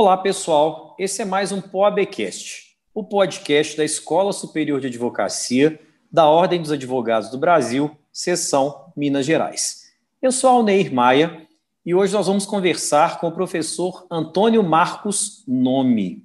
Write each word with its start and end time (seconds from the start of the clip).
Olá, 0.00 0.16
pessoal. 0.16 0.94
Esse 0.96 1.22
é 1.22 1.24
mais 1.24 1.50
um 1.50 1.60
POABcast, 1.60 2.76
o 2.94 3.02
podcast 3.02 3.76
da 3.76 3.84
Escola 3.84 4.32
Superior 4.32 4.80
de 4.80 4.86
Advocacia 4.86 5.80
da 6.08 6.24
Ordem 6.24 6.62
dos 6.62 6.70
Advogados 6.70 7.30
do 7.30 7.36
Brasil, 7.36 7.90
seção 8.12 8.92
Minas 8.96 9.26
Gerais. 9.26 9.90
Eu 10.22 10.30
sou 10.30 10.50
Alneir 10.50 10.94
Maia 10.94 11.48
e 11.84 11.96
hoje 11.96 12.12
nós 12.12 12.28
vamos 12.28 12.46
conversar 12.46 13.18
com 13.18 13.26
o 13.26 13.32
professor 13.32 14.06
Antônio 14.08 14.62
Marcos 14.62 15.42
Nome. 15.48 16.24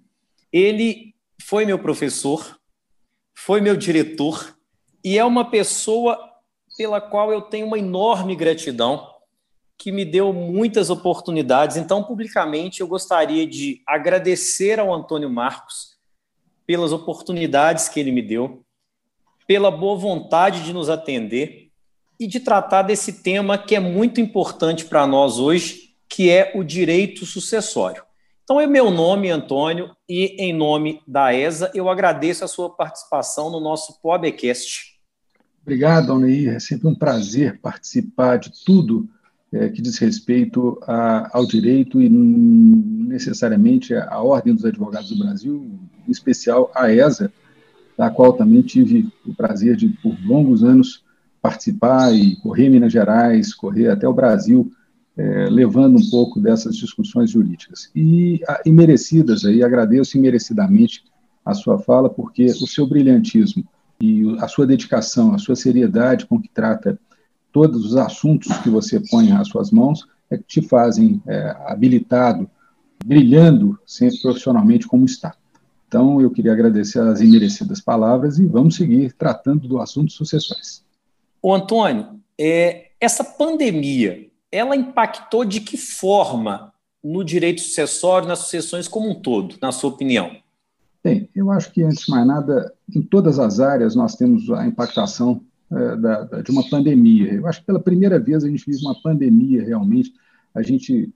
Ele 0.51 1.15
foi 1.41 1.65
meu 1.65 1.79
professor, 1.79 2.59
foi 3.33 3.59
meu 3.59 3.75
diretor 3.75 4.55
e 5.03 5.17
é 5.17 5.25
uma 5.25 5.49
pessoa 5.49 6.19
pela 6.77 7.01
qual 7.01 7.33
eu 7.33 7.41
tenho 7.41 7.65
uma 7.65 7.79
enorme 7.79 8.35
gratidão, 8.35 9.12
que 9.77 9.91
me 9.91 10.05
deu 10.05 10.31
muitas 10.31 10.89
oportunidades. 10.89 11.77
Então, 11.77 12.03
publicamente, 12.03 12.81
eu 12.81 12.87
gostaria 12.87 13.45
de 13.45 13.81
agradecer 13.87 14.79
ao 14.79 14.93
Antônio 14.93 15.29
Marcos 15.29 15.97
pelas 16.65 16.91
oportunidades 16.91 17.89
que 17.89 17.99
ele 17.99 18.11
me 18.11 18.21
deu, 18.21 18.63
pela 19.45 19.69
boa 19.69 19.97
vontade 19.97 20.63
de 20.63 20.71
nos 20.71 20.89
atender 20.89 21.69
e 22.19 22.27
de 22.27 22.39
tratar 22.39 22.83
desse 22.83 23.21
tema 23.21 23.57
que 23.57 23.75
é 23.75 23.79
muito 23.79 24.21
importante 24.21 24.85
para 24.85 25.05
nós 25.05 25.39
hoje, 25.39 25.95
que 26.07 26.29
é 26.29 26.51
o 26.55 26.63
direito 26.63 27.25
sucessório. 27.25 28.03
Então, 28.43 28.59
é 28.59 28.67
meu 28.67 28.91
nome, 28.91 29.29
Antônio, 29.29 29.95
e 30.07 30.35
em 30.37 30.53
nome 30.53 31.01
da 31.07 31.33
ESA, 31.33 31.71
eu 31.73 31.89
agradeço 31.89 32.43
a 32.43 32.47
sua 32.47 32.69
participação 32.69 33.49
no 33.49 33.59
nosso 33.59 34.01
podcast. 34.01 34.93
Obrigado, 35.61 36.11
Alneir. 36.11 36.53
É 36.53 36.59
sempre 36.59 36.87
um 36.87 36.95
prazer 36.95 37.59
participar 37.61 38.37
de 38.37 38.51
tudo 38.65 39.09
é, 39.53 39.69
que 39.69 39.81
diz 39.81 39.97
respeito 39.99 40.79
a, 40.87 41.29
ao 41.37 41.45
direito 41.45 42.01
e 42.01 42.09
necessariamente 42.09 43.93
à 43.93 44.19
Ordem 44.19 44.55
dos 44.55 44.65
Advogados 44.65 45.09
do 45.09 45.19
Brasil, 45.19 45.69
em 46.07 46.11
especial 46.11 46.71
a 46.73 46.91
ESA, 46.91 47.31
da 47.95 48.09
qual 48.09 48.33
também 48.33 48.63
tive 48.63 49.07
o 49.25 49.33
prazer 49.33 49.75
de, 49.75 49.89
por 49.89 50.15
longos 50.25 50.63
anos, 50.63 51.03
participar 51.39 52.11
e 52.13 52.35
correr 52.37 52.69
Minas 52.69 52.91
Gerais, 52.91 53.53
correr 53.53 53.89
até 53.89 54.07
o 54.07 54.13
Brasil, 54.13 54.71
é, 55.15 55.47
levando 55.49 55.99
um 55.99 56.09
pouco 56.09 56.39
dessas 56.39 56.75
discussões 56.75 57.29
jurídicas. 57.29 57.91
E, 57.95 58.41
e 58.65 58.71
merecidas 58.71 59.45
aí, 59.45 59.61
agradeço 59.61 60.17
imerecidamente 60.17 61.03
a 61.45 61.53
sua 61.53 61.77
fala, 61.77 62.09
porque 62.09 62.45
o 62.45 62.65
seu 62.65 62.87
brilhantismo 62.87 63.63
e 64.01 64.35
a 64.39 64.47
sua 64.47 64.65
dedicação, 64.65 65.35
a 65.35 65.37
sua 65.37 65.55
seriedade 65.55 66.25
com 66.25 66.41
que 66.41 66.49
trata 66.49 66.97
todos 67.53 67.85
os 67.85 67.95
assuntos 67.95 68.57
que 68.57 68.69
você 68.69 68.99
põe 68.99 69.31
às 69.31 69.47
suas 69.47 69.71
mãos 69.71 70.05
é 70.29 70.37
que 70.37 70.43
te 70.43 70.61
fazem 70.61 71.21
é, 71.27 71.55
habilitado, 71.67 72.49
brilhando 73.05 73.79
sempre 73.85 74.19
profissionalmente 74.21 74.87
como 74.87 75.05
está. 75.05 75.35
Então, 75.87 76.19
eu 76.19 76.31
queria 76.31 76.51
agradecer 76.51 76.99
as 76.99 77.21
imerecidas 77.21 77.79
palavras 77.79 78.39
e 78.39 78.45
vamos 78.45 78.75
seguir 78.75 79.13
tratando 79.13 79.67
do 79.67 79.79
assunto 79.79 80.11
sucessões. 80.11 80.83
O 81.39 81.53
Antônio, 81.53 82.19
é, 82.37 82.87
essa 82.99 83.23
pandemia, 83.23 84.27
ela 84.51 84.75
impactou 84.75 85.45
de 85.45 85.61
que 85.61 85.77
forma 85.77 86.73
no 87.03 87.23
direito 87.23 87.61
sucessório, 87.61 88.27
nas 88.27 88.39
sucessões 88.39 88.87
como 88.87 89.11
um 89.11 89.15
todo, 89.15 89.55
na 89.61 89.71
sua 89.71 89.91
opinião? 89.91 90.35
Bem, 91.03 91.29
eu 91.35 91.51
acho 91.51 91.71
que, 91.71 91.83
antes 91.83 92.05
de 92.05 92.11
mais 92.11 92.25
nada, 92.25 92.73
em 92.95 93.01
todas 93.01 93.37
as 93.37 93.59
áreas 93.59 93.93
nós 93.93 94.15
temos 94.15 94.49
a 94.49 94.65
impactação 94.65 95.41
da, 95.73 96.23
da, 96.23 96.41
de 96.41 96.51
uma 96.51 96.67
pandemia. 96.69 97.33
Eu 97.33 97.47
acho 97.47 97.61
que 97.61 97.65
pela 97.65 97.79
primeira 97.79 98.19
vez 98.19 98.43
a 98.43 98.49
gente 98.49 98.65
vive 98.65 98.83
uma 98.83 98.99
pandemia 99.01 99.63
realmente, 99.63 100.13
a 100.53 100.61
gente 100.61 101.11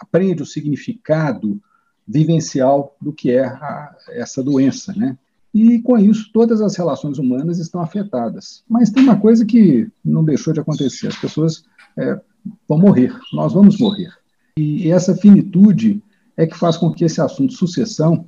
aprende 0.00 0.42
o 0.42 0.46
significado 0.46 1.60
vivencial 2.06 2.96
do 3.00 3.12
que 3.12 3.30
é 3.30 3.44
a, 3.44 3.94
essa 4.10 4.42
doença, 4.42 4.94
né? 4.94 5.16
E 5.52 5.80
com 5.80 5.98
isso 5.98 6.30
todas 6.32 6.60
as 6.60 6.76
relações 6.76 7.18
humanas 7.18 7.58
estão 7.58 7.80
afetadas. 7.80 8.62
Mas 8.68 8.90
tem 8.90 9.02
uma 9.02 9.18
coisa 9.18 9.44
que 9.44 9.88
não 10.04 10.24
deixou 10.24 10.52
de 10.52 10.60
acontecer: 10.60 11.08
as 11.08 11.16
pessoas 11.16 11.64
é, 11.96 12.20
vão 12.68 12.78
morrer, 12.78 13.14
nós 13.32 13.52
vamos 13.52 13.78
morrer. 13.78 14.12
E 14.56 14.90
essa 14.90 15.14
finitude 15.14 16.02
é 16.36 16.46
que 16.46 16.56
faz 16.56 16.76
com 16.76 16.92
que 16.92 17.04
esse 17.04 17.20
assunto 17.20 17.52
sucessão 17.52 18.26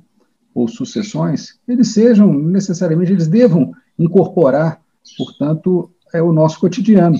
ou 0.53 0.67
sucessões, 0.67 1.59
eles 1.67 1.93
sejam, 1.93 2.33
necessariamente, 2.33 3.11
eles 3.11 3.27
devam 3.27 3.73
incorporar, 3.97 4.80
portanto, 5.17 5.89
é 6.13 6.21
o 6.21 6.31
nosso 6.31 6.59
cotidiano. 6.59 7.17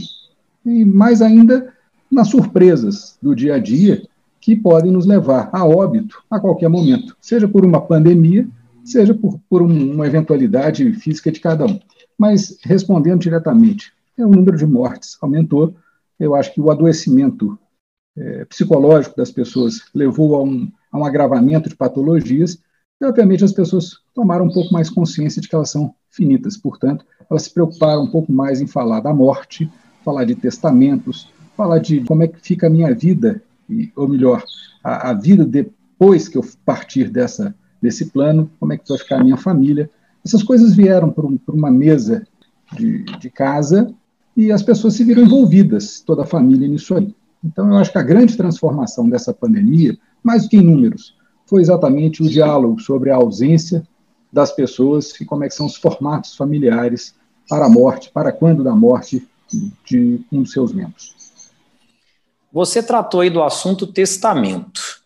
E 0.65 0.85
mais 0.85 1.21
ainda 1.21 1.73
nas 2.11 2.27
surpresas 2.29 3.17
do 3.21 3.35
dia 3.35 3.55
a 3.55 3.59
dia 3.59 4.03
que 4.39 4.55
podem 4.55 4.91
nos 4.91 5.05
levar 5.05 5.49
a 5.53 5.65
óbito 5.65 6.23
a 6.29 6.39
qualquer 6.39 6.67
momento, 6.67 7.15
seja 7.21 7.47
por 7.47 7.63
uma 7.63 7.79
pandemia, 7.79 8.47
seja 8.83 9.13
por, 9.13 9.39
por 9.49 9.61
uma 9.61 10.07
eventualidade 10.07 10.91
física 10.93 11.31
de 11.31 11.39
cada 11.39 11.65
um. 11.65 11.79
Mas, 12.17 12.57
respondendo 12.63 13.21
diretamente, 13.21 13.93
é, 14.17 14.25
o 14.25 14.29
número 14.29 14.57
de 14.57 14.65
mortes 14.65 15.17
aumentou, 15.21 15.75
eu 16.19 16.35
acho 16.35 16.53
que 16.53 16.61
o 16.61 16.69
adoecimento 16.69 17.57
é, 18.17 18.45
psicológico 18.45 19.15
das 19.15 19.31
pessoas 19.31 19.81
levou 19.93 20.35
a 20.35 20.43
um, 20.43 20.71
a 20.91 20.97
um 20.97 21.05
agravamento 21.05 21.69
de 21.69 21.75
patologias, 21.75 22.59
e, 23.01 23.05
obviamente, 23.05 23.43
as 23.43 23.51
pessoas 23.51 23.97
tomaram 24.13 24.45
um 24.45 24.51
pouco 24.51 24.71
mais 24.71 24.87
consciência 24.87 25.41
de 25.41 25.49
que 25.49 25.55
elas 25.55 25.71
são 25.71 25.95
finitas, 26.11 26.55
portanto, 26.55 27.03
elas 27.29 27.43
se 27.43 27.53
preocuparam 27.53 28.03
um 28.03 28.11
pouco 28.11 28.31
mais 28.31 28.61
em 28.61 28.67
falar 28.67 28.99
da 28.99 29.11
morte, 29.11 29.67
falar 30.05 30.23
de 30.23 30.35
testamentos, 30.35 31.27
falar 31.57 31.79
de 31.79 32.01
como 32.01 32.21
é 32.21 32.27
que 32.27 32.39
fica 32.39 32.67
a 32.67 32.69
minha 32.69 32.93
vida, 32.93 33.41
ou 33.95 34.07
melhor, 34.07 34.43
a, 34.83 35.09
a 35.09 35.13
vida 35.13 35.43
depois 35.43 36.27
que 36.27 36.37
eu 36.37 36.45
partir 36.63 37.09
dessa, 37.09 37.55
desse 37.81 38.11
plano, 38.11 38.51
como 38.59 38.73
é 38.73 38.77
que 38.77 38.87
vai 38.87 38.97
ficar 38.99 39.19
a 39.19 39.23
minha 39.23 39.37
família. 39.37 39.89
Essas 40.23 40.43
coisas 40.43 40.75
vieram 40.75 41.09
por, 41.09 41.25
um, 41.25 41.39
uma 41.47 41.71
mesa 41.71 42.27
de, 42.77 43.03
de 43.03 43.29
casa 43.31 43.91
e 44.37 44.51
as 44.51 44.61
pessoas 44.61 44.93
se 44.93 45.03
viram 45.03 45.23
envolvidas, 45.23 46.01
toda 46.01 46.21
a 46.21 46.27
família, 46.27 46.67
nisso 46.67 46.95
aí. 46.95 47.15
Então, 47.43 47.67
eu 47.67 47.77
acho 47.77 47.91
que 47.91 47.97
a 47.97 48.03
grande 48.03 48.37
transformação 48.37 49.09
dessa 49.09 49.33
pandemia, 49.33 49.97
mais 50.23 50.43
do 50.43 50.49
que 50.49 50.57
em 50.57 50.61
números, 50.61 51.15
foi 51.51 51.61
exatamente 51.61 52.23
o 52.23 52.29
diálogo 52.29 52.79
sobre 52.79 53.11
a 53.11 53.17
ausência 53.17 53.85
das 54.31 54.53
pessoas 54.53 55.11
e 55.19 55.25
como 55.25 55.43
é 55.43 55.49
que 55.49 55.53
são 55.53 55.65
os 55.65 55.75
formatos 55.75 56.33
familiares 56.33 57.13
para 57.49 57.65
a 57.65 57.69
morte, 57.69 58.09
para 58.09 58.31
quando 58.31 58.63
da 58.63 58.73
morte 58.73 59.27
de 59.83 60.21
um 60.31 60.43
dos 60.43 60.53
seus 60.53 60.71
membros. 60.71 61.13
Você 62.53 62.81
tratou 62.81 63.19
aí 63.19 63.29
do 63.29 63.43
assunto 63.43 63.85
testamento. 63.85 65.01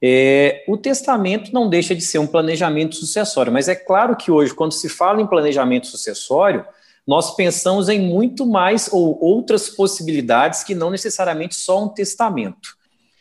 É, 0.00 0.64
o 0.68 0.76
testamento 0.76 1.52
não 1.52 1.68
deixa 1.68 1.96
de 1.96 2.00
ser 2.00 2.20
um 2.20 2.28
planejamento 2.28 2.94
sucessório, 2.94 3.52
mas 3.52 3.66
é 3.66 3.74
claro 3.74 4.14
que 4.14 4.30
hoje, 4.30 4.54
quando 4.54 4.70
se 4.70 4.88
fala 4.88 5.20
em 5.20 5.26
planejamento 5.26 5.88
sucessório, 5.88 6.64
nós 7.04 7.34
pensamos 7.34 7.88
em 7.88 8.00
muito 8.00 8.46
mais 8.46 8.88
ou 8.92 9.18
outras 9.20 9.68
possibilidades 9.68 10.62
que 10.62 10.76
não 10.76 10.90
necessariamente 10.90 11.56
só 11.56 11.82
um 11.82 11.88
testamento. 11.88 12.77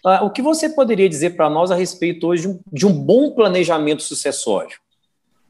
Uh, 0.08 0.24
o 0.24 0.30
que 0.30 0.42
você 0.42 0.70
poderia 0.70 1.10
dizer 1.10 1.32
para 1.32 1.50
nós 1.50 1.70
a 1.70 1.76
respeito 1.76 2.28
hoje 2.28 2.44
de 2.44 2.48
um, 2.48 2.60
de 2.72 2.86
um 2.86 3.04
bom 3.04 3.32
planejamento 3.32 4.02
sucessório? 4.02 4.78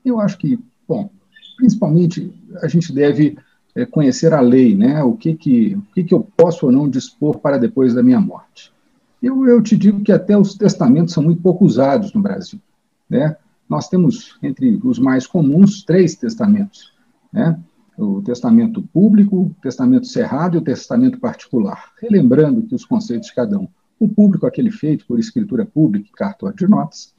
Eu 0.03 0.19
acho 0.19 0.35
que, 0.35 0.57
bom, 0.88 1.12
principalmente 1.57 2.34
a 2.63 2.68
gente 2.68 2.91
deve 2.91 3.38
é, 3.75 3.85
conhecer 3.85 4.34
a 4.34 4.41
lei, 4.41 4.75
né? 4.75 5.03
O 5.03 5.13
que 5.13 5.35
que, 5.35 5.75
o 5.75 5.81
que 5.94 6.03
que 6.06 6.12
eu 6.12 6.28
posso 6.35 6.66
ou 6.66 6.72
não 6.72 6.90
dispor 6.90 7.38
para 7.38 7.59
depois 7.59 7.94
da 7.94 8.01
minha 8.01 8.19
morte. 8.19 8.73
Eu, 9.22 9.47
eu 9.47 9.62
te 9.62 9.78
digo 9.78 10.01
que 10.01 10.12
até 10.12 10.35
os 10.35 10.56
testamentos 10.56 11.13
são 11.13 11.22
muito 11.22 11.39
pouco 11.39 11.63
usados 11.63 12.12
no 12.12 12.22
Brasil, 12.22 12.59
né? 13.07 13.38
Nós 13.69 13.88
temos 13.88 14.39
entre 14.41 14.79
os 14.84 14.97
mais 14.97 15.28
comuns 15.28 15.84
três 15.84 16.16
testamentos, 16.16 16.91
né? 17.31 17.59
O 17.95 18.24
testamento 18.24 18.81
público, 18.91 19.35
o 19.38 19.56
testamento 19.62 20.07
cerrado 20.07 20.56
e 20.56 20.57
o 20.57 20.63
testamento 20.63 21.19
particular. 21.19 21.92
Relembrando 22.01 22.63
que 22.63 22.74
os 22.74 22.86
conceitos 22.86 23.27
de 23.27 23.36
cada 23.36 23.59
um 23.59 23.68
o 23.99 24.07
público 24.07 24.45
é 24.45 24.49
aquele 24.49 24.71
feito 24.71 25.05
por 25.05 25.19
escritura 25.19 25.65
pública 25.65 26.07
e 26.07 26.17
cartório 26.17 26.55
de 26.55 26.67
notas. 26.67 27.13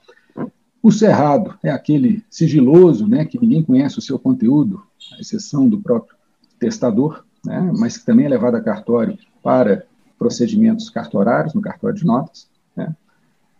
O 0.82 0.92
cerrado 0.92 1.58
é 1.62 1.70
aquele 1.70 2.24
sigiloso, 2.30 3.06
né, 3.08 3.24
que 3.24 3.38
ninguém 3.38 3.62
conhece 3.62 3.98
o 3.98 4.02
seu 4.02 4.18
conteúdo, 4.18 4.82
à 5.16 5.20
exceção 5.20 5.68
do 5.68 5.80
próprio 5.80 6.16
testador, 6.58 7.24
né, 7.44 7.72
mas 7.76 7.98
que 7.98 8.06
também 8.06 8.26
é 8.26 8.28
levado 8.28 8.54
a 8.54 8.60
cartório 8.60 9.18
para 9.42 9.84
procedimentos 10.18 10.88
cartorários, 10.88 11.54
no 11.54 11.60
cartório 11.60 11.96
de 11.96 12.04
notas. 12.04 12.48
Né, 12.76 12.94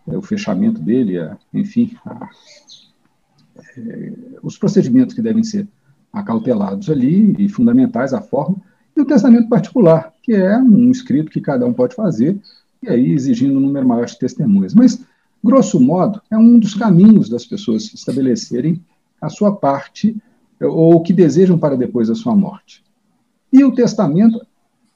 é 0.06 0.16
o 0.16 0.22
fechamento 0.22 0.80
dele, 0.80 1.18
a, 1.18 1.36
enfim, 1.52 1.96
a, 2.06 2.28
é, 3.76 4.12
os 4.42 4.56
procedimentos 4.56 5.14
que 5.14 5.22
devem 5.22 5.42
ser 5.42 5.66
acautelados 6.12 6.88
ali 6.88 7.34
e 7.38 7.48
fundamentais, 7.48 8.14
a 8.14 8.20
forma, 8.20 8.56
e 8.96 9.00
o 9.00 9.04
testamento 9.04 9.48
particular, 9.48 10.12
que 10.22 10.32
é 10.32 10.56
um 10.56 10.90
escrito 10.90 11.30
que 11.30 11.40
cada 11.40 11.66
um 11.66 11.72
pode 11.72 11.94
fazer 11.94 12.40
e 12.82 12.88
aí 12.88 13.12
exigindo 13.12 13.56
um 13.56 13.60
número 13.60 13.86
maior 13.86 14.06
de 14.06 14.18
testemunhas. 14.18 14.74
Mas, 14.74 15.04
grosso 15.42 15.80
modo, 15.80 16.20
é 16.30 16.36
um 16.36 16.58
dos 16.58 16.74
caminhos 16.74 17.28
das 17.28 17.44
pessoas 17.44 17.92
estabelecerem 17.92 18.82
a 19.20 19.28
sua 19.28 19.54
parte 19.54 20.16
ou 20.60 20.96
o 20.96 21.02
que 21.02 21.12
desejam 21.12 21.58
para 21.58 21.76
depois 21.76 22.08
da 22.08 22.14
sua 22.14 22.34
morte. 22.34 22.82
E 23.52 23.64
o 23.64 23.74
testamento, 23.74 24.44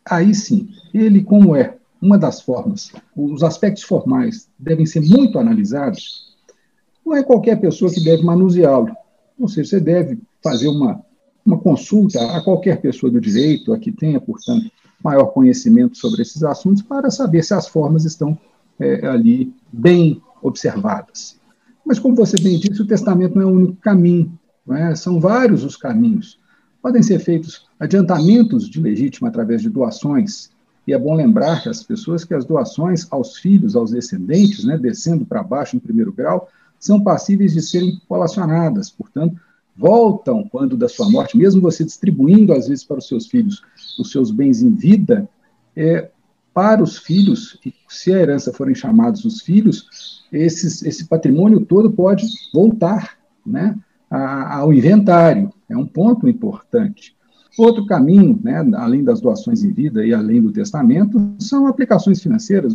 aí 0.05 0.34
sim, 0.34 0.69
ele 0.93 1.23
como 1.23 1.56
é 1.56 1.76
uma 2.00 2.19
das 2.19 2.40
formas, 2.40 2.90
os 3.17 3.44
aspectos 3.44 3.84
formais 3.84 4.49
devem 4.58 4.84
ser 4.84 5.00
muito 5.00 5.38
analisados, 5.38 6.37
não 7.06 7.14
é 7.14 7.23
qualquer 7.23 7.61
pessoa 7.61 7.93
que 7.93 8.02
deve 8.02 8.25
manuseá-lo. 8.25 8.94
Ou 9.38 9.49
seja, 9.49 9.70
você 9.70 9.81
deve 9.81 10.19
fazer 10.43 10.69
uma, 10.69 11.00
uma 11.46 11.58
consulta 11.58 12.20
a 12.37 12.43
qualquer 12.43 12.81
pessoa 12.81 13.11
do 13.11 13.20
direito, 13.20 13.73
a 13.73 13.79
que 13.79 13.93
tenha, 13.93 14.20
portanto, 14.20 14.70
maior 15.02 15.26
conhecimento 15.26 15.96
sobre 15.96 16.22
esses 16.22 16.43
assuntos, 16.43 16.82
para 16.82 17.10
saber 17.10 17.43
se 17.43 17.54
as 17.54 17.69
formas 17.69 18.04
estão 18.04 18.38
é, 18.78 19.06
ali 19.06 19.52
bem 19.72 20.20
observadas. 20.43 21.37
Mas, 21.84 21.99
como 21.99 22.14
você 22.14 22.40
bem 22.40 22.58
disse, 22.58 22.81
o 22.81 22.87
testamento 22.87 23.34
não 23.34 23.43
é 23.43 23.46
o 23.46 23.54
único 23.54 23.76
caminho, 23.76 24.38
é? 24.70 24.94
são 24.94 25.20
vários 25.20 25.64
os 25.64 25.76
caminhos. 25.76 26.38
Podem 26.81 27.02
ser 27.02 27.19
feitos 27.19 27.66
adiantamentos 27.78 28.69
de 28.69 28.81
legítima 28.81 29.28
através 29.28 29.62
de 29.62 29.70
doações, 29.70 30.50
e 30.87 30.93
é 30.93 30.99
bom 30.99 31.14
lembrar 31.14 31.62
que 31.62 31.69
as 31.69 31.82
pessoas 31.82 32.25
que 32.25 32.34
as 32.34 32.44
doações 32.44 33.06
aos 33.10 33.37
filhos, 33.37 33.76
aos 33.76 33.93
descendentes, 33.93 34.64
né, 34.64 34.76
descendo 34.76 35.25
para 35.25 35.43
baixo 35.43 35.76
em 35.76 35.81
primeiro 35.81 36.12
grau, 36.12 36.48
são 36.78 37.00
passíveis 37.00 37.52
de 37.52 37.62
serem 37.62 38.00
colacionadas, 38.08 38.90
portanto, 38.90 39.37
voltam 39.76 40.46
quando 40.50 40.76
da 40.76 40.88
sua 40.88 41.10
morte, 41.10 41.36
mesmo 41.36 41.60
você 41.60 41.84
distribuindo 41.84 42.52
às 42.52 42.69
vezes 42.69 42.84
para 42.84 42.98
os 42.98 43.08
seus 43.08 43.26
filhos 43.26 43.62
os 43.98 44.10
seus 44.10 44.30
bens 44.30 44.62
em 44.62 44.74
vida, 44.74 45.28
é, 45.76 46.10
para 46.54 46.82
os 46.82 46.98
filhos, 46.98 47.58
se 47.88 48.12
a 48.12 48.19
herança 48.19 48.52
forem 48.52 48.74
chamados 48.74 49.24
os 49.24 49.40
filhos, 49.40 50.22
esses, 50.32 50.82
esse 50.82 51.06
patrimônio 51.06 51.64
todo 51.64 51.90
pode 51.90 52.26
voltar 52.52 53.16
né, 53.44 53.78
ao 54.10 54.72
inventário. 54.72 55.52
É 55.69 55.76
um 55.76 55.86
ponto 55.86 56.28
importante. 56.28 57.14
Outro 57.58 57.86
caminho, 57.86 58.38
né, 58.42 58.66
além 58.74 59.02
das 59.04 59.20
doações 59.20 59.62
em 59.62 59.72
vida 59.72 60.04
e 60.04 60.12
além 60.12 60.40
do 60.40 60.52
testamento, 60.52 61.34
são 61.38 61.66
aplicações 61.66 62.22
financeiras. 62.22 62.74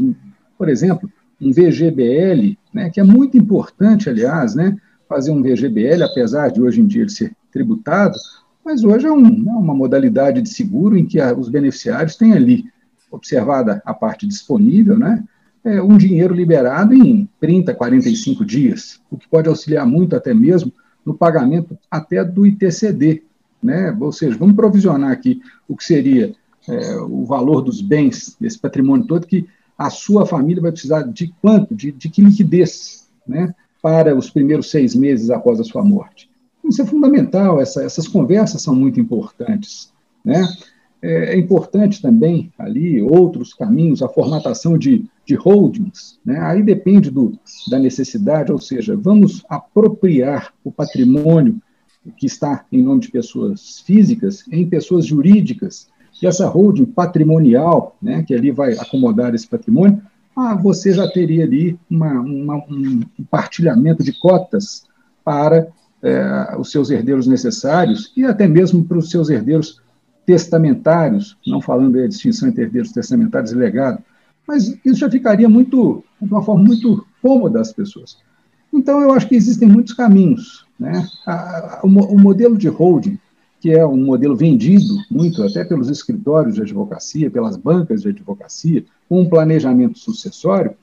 Por 0.57 0.69
exemplo, 0.69 1.11
um 1.41 1.51
VGBL, 1.51 2.57
né, 2.73 2.89
que 2.89 2.99
é 2.99 3.03
muito 3.03 3.37
importante, 3.37 4.09
aliás, 4.09 4.55
né, 4.55 4.77
fazer 5.07 5.31
um 5.31 5.41
VGBL, 5.41 6.03
apesar 6.03 6.49
de 6.49 6.61
hoje 6.61 6.81
em 6.81 6.87
dia 6.87 7.01
ele 7.01 7.09
ser 7.09 7.33
tributado, 7.51 8.17
mas 8.63 8.83
hoje 8.83 9.07
é 9.07 9.11
um, 9.11 9.21
né, 9.21 9.51
uma 9.51 9.73
modalidade 9.73 10.41
de 10.41 10.49
seguro 10.49 10.97
em 10.97 11.05
que 11.05 11.19
a, 11.19 11.33
os 11.33 11.49
beneficiários 11.49 12.15
têm 12.15 12.33
ali, 12.33 12.65
observada 13.09 13.81
a 13.85 13.93
parte 13.93 14.27
disponível, 14.27 14.97
né, 14.97 15.23
é, 15.63 15.81
um 15.81 15.97
dinheiro 15.97 16.33
liberado 16.33 16.93
em 16.93 17.27
30, 17.39 17.73
45 17.73 18.45
dias, 18.45 18.99
o 19.09 19.17
que 19.17 19.27
pode 19.27 19.47
auxiliar 19.47 19.85
muito 19.85 20.15
até 20.15 20.33
mesmo 20.33 20.71
no 21.05 21.13
pagamento 21.13 21.77
até 21.89 22.23
do 22.23 22.45
ITCD, 22.45 23.23
né? 23.63 23.95
ou 23.99 24.11
seja, 24.11 24.37
vamos 24.37 24.55
provisionar 24.55 25.11
aqui 25.11 25.41
o 25.67 25.75
que 25.75 25.83
seria 25.83 26.33
é, 26.67 26.97
o 26.97 27.25
valor 27.25 27.61
dos 27.61 27.81
bens, 27.81 28.35
desse 28.39 28.59
patrimônio 28.59 29.07
todo, 29.07 29.25
que 29.25 29.47
a 29.77 29.89
sua 29.89 30.25
família 30.25 30.61
vai 30.61 30.71
precisar 30.71 31.03
de 31.03 31.33
quanto, 31.41 31.73
de, 31.73 31.91
de 31.91 32.09
que 32.09 32.21
liquidez, 32.21 33.07
né? 33.25 33.53
Para 33.81 34.15
os 34.15 34.29
primeiros 34.29 34.69
seis 34.69 34.95
meses 34.95 35.29
após 35.29 35.59
a 35.59 35.63
sua 35.63 35.83
morte. 35.83 36.29
Isso 36.63 36.81
é 36.81 36.85
fundamental, 36.85 37.61
essa, 37.61 37.83
essas 37.83 38.07
conversas 38.07 38.61
são 38.61 38.75
muito 38.75 38.99
importantes. 38.99 39.93
Né? 40.23 40.45
É, 41.01 41.33
é, 41.33 41.37
importante 41.37 42.01
também 42.01 42.51
ali 42.57 43.01
outros 43.01 43.53
caminhos, 43.53 44.01
a 44.01 44.09
formatação 44.09 44.77
de, 44.77 45.05
de 45.25 45.35
holdings, 45.35 46.19
né? 46.25 46.39
aí 46.39 46.63
depende 46.63 47.09
do, 47.09 47.37
da 47.69 47.79
necessidade, 47.79 48.51
ou 48.51 48.59
seja, 48.59 48.97
vamos 48.97 49.45
apropriar 49.47 50.53
o 50.63 50.71
patrimônio 50.71 51.61
que 52.17 52.25
está 52.25 52.65
em 52.71 52.81
nome 52.81 53.01
de 53.01 53.11
pessoas 53.11 53.79
físicas 53.79 54.43
em 54.51 54.67
pessoas 54.67 55.05
jurídicas, 55.05 55.87
e 56.21 56.25
essa 56.25 56.47
holding 56.47 56.85
patrimonial, 56.85 57.95
né, 58.01 58.23
que 58.23 58.33
ali 58.33 58.51
vai 58.51 58.73
acomodar 58.73 59.35
esse 59.35 59.47
patrimônio, 59.47 60.01
ah, 60.37 60.53
você 60.53 60.93
já 60.93 61.07
teria 61.07 61.43
ali 61.43 61.79
uma, 61.89 62.11
uma, 62.21 62.55
um 62.69 63.01
partilhamento 63.29 64.03
de 64.03 64.13
cotas 64.13 64.85
para 65.25 65.67
é, 66.03 66.55
os 66.59 66.69
seus 66.69 66.91
herdeiros 66.91 67.25
necessários 67.25 68.13
e 68.15 68.23
até 68.23 68.47
mesmo 68.47 68.85
para 68.85 68.99
os 68.99 69.09
seus 69.09 69.31
herdeiros 69.31 69.81
testamentários, 70.27 71.35
não 71.47 71.59
falando 71.59 71.99
da 71.99 72.05
distinção 72.05 72.49
entre 72.49 72.63
herdeiros 72.63 72.91
testamentários 72.91 73.51
e 73.51 73.55
legado, 73.55 74.03
mas 74.47 74.77
isso 74.85 74.99
já 74.99 75.09
ficaria 75.09 75.49
muito, 75.49 76.03
de 76.21 76.31
uma 76.31 76.43
forma 76.43 76.63
muito 76.63 77.03
cômoda 77.19 77.59
às 77.59 77.73
pessoas. 77.73 78.17
Então, 78.71 79.01
eu 79.01 79.11
acho 79.11 79.27
que 79.27 79.35
existem 79.35 79.67
muitos 79.67 79.93
caminhos. 79.93 80.67
Né? 80.79 81.07
A, 81.25 81.33
a, 81.33 81.79
o, 81.83 81.87
o, 81.87 82.19
modelo 82.19 82.55
de 82.55 82.67
holding, 82.67 83.17
que 83.59 83.71
é 83.71 83.85
um 83.85 83.97
modelo 83.97 84.35
vendido 84.35 84.93
muito 85.09 85.41
até 85.41 85.65
pelos 85.65 85.89
escritórios 85.89 86.55
de 86.55 86.61
advocacia, 86.61 87.31
pelas 87.31 87.57
bancas 87.57 88.03
de 88.03 88.09
advocacia, 88.09 88.85
um 89.09 89.27
planejamento 89.27 89.99
sucessório, 89.99 90.75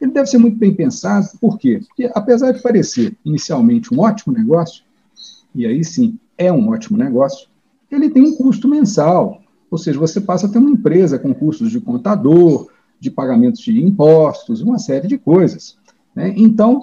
ele 0.00 0.12
deve 0.12 0.26
ser 0.26 0.38
muito 0.38 0.58
bem 0.58 0.74
pensado. 0.74 1.28
Por 1.40 1.58
quê? 1.58 1.80
Porque, 1.86 2.10
apesar 2.14 2.52
de 2.52 2.62
parecer 2.62 3.16
inicialmente 3.24 3.94
um 3.94 4.00
ótimo 4.00 4.32
negócio, 4.36 4.84
e 5.54 5.64
aí 5.66 5.84
sim 5.84 6.18
é 6.36 6.52
um 6.52 6.70
ótimo 6.70 6.98
negócio, 6.98 7.48
ele 7.90 8.10
tem 8.10 8.22
um 8.22 8.36
custo 8.36 8.68
mensal. 8.68 9.40
Ou 9.70 9.78
seja, 9.78 9.98
você 9.98 10.20
passa 10.20 10.46
a 10.46 10.50
ter 10.50 10.58
uma 10.58 10.70
empresa 10.70 11.18
com 11.18 11.32
custos 11.32 11.70
de 11.70 11.80
contador, 11.80 12.68
de 12.98 13.10
pagamentos 13.10 13.60
de 13.60 13.82
impostos, 13.82 14.60
uma 14.60 14.78
série 14.78 15.08
de 15.08 15.18
coisas. 15.18 15.76
Né? 16.14 16.34
Então, 16.36 16.82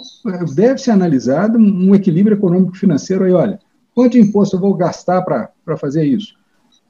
deve 0.56 0.80
ser 0.80 0.92
analisado 0.92 1.57
um 1.57 1.94
equilíbrio 1.94 2.36
econômico-financeiro 2.36 3.25
aí, 3.25 3.31
olha, 3.31 3.60
quanto 3.94 4.18
imposto 4.18 4.56
eu 4.56 4.60
vou 4.60 4.74
gastar 4.74 5.22
para 5.22 5.78
fazer 5.78 6.04
isso? 6.04 6.38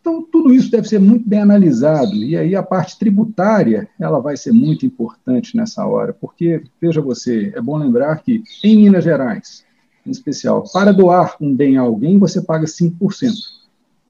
Então, 0.09 0.23
tudo 0.23 0.51
isso 0.51 0.71
deve 0.71 0.89
ser 0.89 0.99
muito 0.99 1.29
bem 1.29 1.39
analisado, 1.39 2.15
e 2.15 2.35
aí 2.35 2.55
a 2.55 2.63
parte 2.63 2.97
tributária, 2.97 3.87
ela 3.99 4.19
vai 4.19 4.35
ser 4.35 4.51
muito 4.51 4.83
importante 4.83 5.55
nessa 5.55 5.85
hora, 5.85 6.11
porque, 6.11 6.63
veja 6.81 6.99
você, 6.99 7.53
é 7.55 7.61
bom 7.61 7.77
lembrar 7.77 8.15
que 8.23 8.41
em 8.63 8.75
Minas 8.75 9.03
Gerais, 9.03 9.63
em 10.03 10.09
especial, 10.09 10.63
para 10.73 10.91
doar 10.91 11.35
um 11.39 11.53
bem 11.53 11.77
a 11.77 11.81
alguém, 11.81 12.17
você 12.17 12.41
paga 12.41 12.65
5%. 12.65 13.31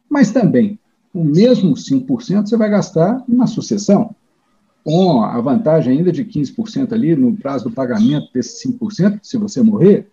Mas 0.10 0.32
também, 0.32 0.80
o 1.14 1.22
mesmo 1.22 1.74
5% 1.74 2.48
você 2.48 2.56
vai 2.56 2.70
gastar 2.70 3.22
na 3.28 3.46
sucessão 3.46 4.16
com 4.86 5.22
a 5.22 5.42
vantagem 5.42 5.98
ainda 5.98 6.14
de 6.14 6.24
15% 6.24 6.94
ali 6.94 7.14
no 7.14 7.36
prazo 7.36 7.66
do 7.66 7.76
pagamento 7.76 8.32
desses 8.34 8.64
5%, 8.64 9.20
se 9.22 9.38
você 9.38 9.62
morrer. 9.62 10.08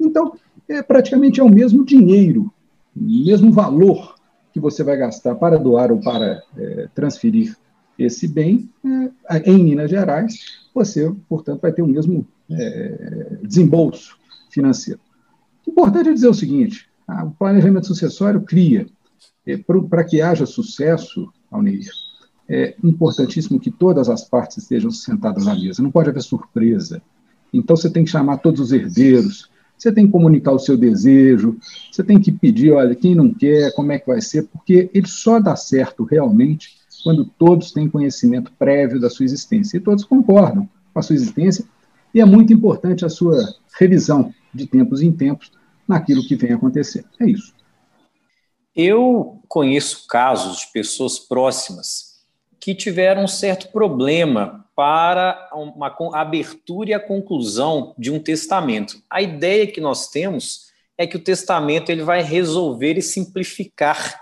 Então, 0.00 0.32
é, 0.66 0.82
praticamente 0.82 1.38
é 1.38 1.44
o 1.44 1.50
mesmo 1.50 1.84
dinheiro, 1.84 2.50
o 2.96 3.02
mesmo 3.02 3.52
valor 3.52 4.17
que 4.58 4.62
você 4.62 4.82
vai 4.82 4.96
gastar 4.96 5.34
para 5.36 5.58
doar 5.58 5.90
ou 5.90 6.00
para 6.00 6.42
é, 6.56 6.88
transferir 6.94 7.56
esse 7.98 8.28
bem 8.28 8.70
é, 9.30 9.50
em 9.50 9.64
Minas 9.64 9.90
Gerais, 9.90 10.38
você, 10.74 11.12
portanto, 11.28 11.62
vai 11.62 11.72
ter 11.72 11.82
o 11.82 11.86
mesmo 11.86 12.26
é, 12.50 13.38
desembolso 13.42 14.16
financeiro. 14.50 15.00
Importante 15.66 16.08
é 16.08 16.12
dizer 16.12 16.28
o 16.28 16.34
seguinte: 16.34 16.88
o 17.08 17.30
planejamento 17.30 17.86
sucessório 17.86 18.40
cria, 18.40 18.86
é, 19.46 19.56
para 19.56 20.04
que 20.04 20.20
haja 20.20 20.46
sucesso, 20.46 21.32
Alneir, 21.50 21.88
é 22.48 22.74
importantíssimo 22.82 23.60
que 23.60 23.70
todas 23.70 24.08
as 24.08 24.24
partes 24.24 24.58
estejam 24.58 24.90
sentadas 24.90 25.46
à 25.46 25.54
mesa, 25.54 25.82
não 25.82 25.90
pode 25.90 26.08
haver 26.08 26.22
surpresa. 26.22 27.02
Então 27.52 27.76
você 27.76 27.90
tem 27.90 28.04
que 28.04 28.10
chamar 28.10 28.38
todos 28.38 28.60
os 28.60 28.72
herdeiros, 28.72 29.50
você 29.78 29.92
tem 29.92 30.06
que 30.06 30.12
comunicar 30.12 30.52
o 30.52 30.58
seu 30.58 30.76
desejo, 30.76 31.56
você 31.90 32.02
tem 32.02 32.20
que 32.20 32.32
pedir, 32.32 32.72
olha, 32.72 32.94
quem 32.94 33.14
não 33.14 33.32
quer, 33.32 33.72
como 33.74 33.92
é 33.92 33.98
que 33.98 34.06
vai 34.06 34.20
ser, 34.20 34.44
porque 34.44 34.90
ele 34.92 35.06
só 35.06 35.38
dá 35.38 35.54
certo 35.54 36.04
realmente 36.04 36.76
quando 37.04 37.24
todos 37.24 37.72
têm 37.72 37.88
conhecimento 37.88 38.52
prévio 38.58 39.00
da 39.00 39.08
sua 39.08 39.24
existência 39.24 39.76
e 39.76 39.80
todos 39.80 40.04
concordam 40.04 40.68
com 40.92 40.98
a 40.98 41.02
sua 41.02 41.14
existência, 41.14 41.64
e 42.12 42.20
é 42.20 42.24
muito 42.24 42.52
importante 42.52 43.04
a 43.04 43.08
sua 43.08 43.36
revisão 43.78 44.34
de 44.52 44.66
tempos 44.66 45.00
em 45.00 45.12
tempos 45.12 45.52
naquilo 45.86 46.26
que 46.26 46.34
vem 46.34 46.52
acontecendo. 46.52 47.06
É 47.20 47.26
isso. 47.26 47.54
Eu 48.74 49.40
conheço 49.48 50.06
casos 50.06 50.60
de 50.60 50.72
pessoas 50.72 51.18
próximas 51.18 52.24
que 52.60 52.74
tiveram 52.74 53.24
um 53.24 53.28
certo 53.28 53.70
problema 53.72 54.64
para 54.78 55.50
uma 55.52 55.92
abertura 56.14 56.90
e 56.90 56.94
a 56.94 57.00
conclusão 57.00 57.96
de 57.98 58.12
um 58.12 58.20
testamento. 58.20 59.02
A 59.10 59.20
ideia 59.20 59.66
que 59.66 59.80
nós 59.80 60.08
temos 60.08 60.68
é 60.96 61.04
que 61.04 61.16
o 61.16 61.20
testamento 61.20 61.90
ele 61.90 62.04
vai 62.04 62.22
resolver 62.22 62.96
e 62.96 63.02
simplificar 63.02 64.20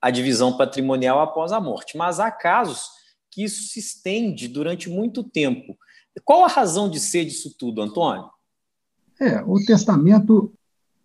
a 0.00 0.10
divisão 0.10 0.56
patrimonial 0.56 1.20
após 1.20 1.52
a 1.52 1.60
morte, 1.60 1.96
mas 1.96 2.18
há 2.18 2.32
casos 2.32 2.88
que 3.30 3.44
isso 3.44 3.68
se 3.68 3.78
estende 3.78 4.48
durante 4.48 4.90
muito 4.90 5.22
tempo. 5.22 5.78
Qual 6.24 6.44
a 6.44 6.48
razão 6.48 6.90
de 6.90 6.98
ser 6.98 7.24
disso 7.24 7.54
tudo, 7.56 7.80
Antônio? 7.80 8.28
É, 9.20 9.40
o 9.46 9.64
testamento, 9.64 10.52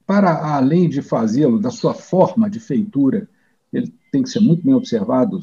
para 0.08 0.56
além 0.56 0.89
de 0.89 1.04
fazê-lo 1.04 1.60
da 1.60 1.70
sua 1.70 1.94
forma 1.94 2.50
de 2.50 2.60
feitura, 2.60 3.30
ele 3.72 3.94
tem 4.12 4.24
que 4.24 4.30
ser 4.30 4.39
muito 4.39 4.63
bem 4.63 4.74
observado 4.74 5.39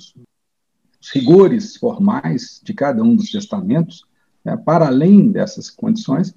rigores 1.11 1.77
formais 1.77 2.61
de 2.63 2.73
cada 2.73 3.03
um 3.03 3.15
dos 3.15 3.31
testamentos, 3.31 4.05
né, 4.45 4.57
para 4.57 4.87
além 4.87 5.31
dessas 5.31 5.71
condições, 5.71 6.35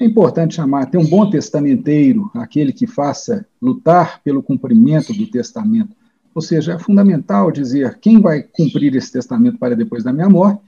é 0.00 0.04
importante 0.04 0.54
chamar, 0.54 0.86
ter 0.86 0.98
um 0.98 1.06
bom 1.06 1.28
testamenteiro, 1.28 2.30
aquele 2.34 2.72
que 2.72 2.86
faça 2.86 3.44
lutar 3.60 4.20
pelo 4.22 4.42
cumprimento 4.42 5.12
do 5.12 5.26
testamento. 5.26 5.96
Ou 6.34 6.40
seja, 6.40 6.74
é 6.74 6.78
fundamental 6.78 7.50
dizer 7.50 7.98
quem 8.00 8.20
vai 8.20 8.42
cumprir 8.42 8.94
esse 8.94 9.10
testamento 9.10 9.58
para 9.58 9.74
depois 9.74 10.04
da 10.04 10.12
minha 10.12 10.28
morte, 10.28 10.60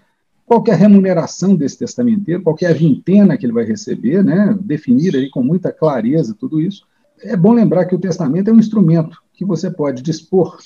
qual 0.45 0.65
é 0.67 0.73
a 0.73 0.77
remuneração 0.77 1.55
desse 1.55 1.79
testamenteiro, 1.79 2.43
qual 2.43 2.57
é 2.61 2.67
a 2.67 2.73
vintena 2.73 3.39
que 3.39 3.47
ele 3.47 3.53
vai 3.53 3.65
receber, 3.65 4.25
né? 4.25 4.57
definir 4.61 5.15
aí 5.15 5.31
com 5.31 5.45
muita 5.45 5.71
clareza 5.71 6.35
tudo 6.37 6.61
isso. 6.61 6.85
É 7.23 7.37
bom 7.37 7.53
lembrar 7.53 7.85
que 7.85 7.95
o 7.95 8.01
testamento 8.01 8.51
é 8.51 8.53
um 8.53 8.59
instrumento 8.59 9.23
que 9.33 9.45
você 9.45 9.71
pode 9.71 10.03
dispor 10.03 10.59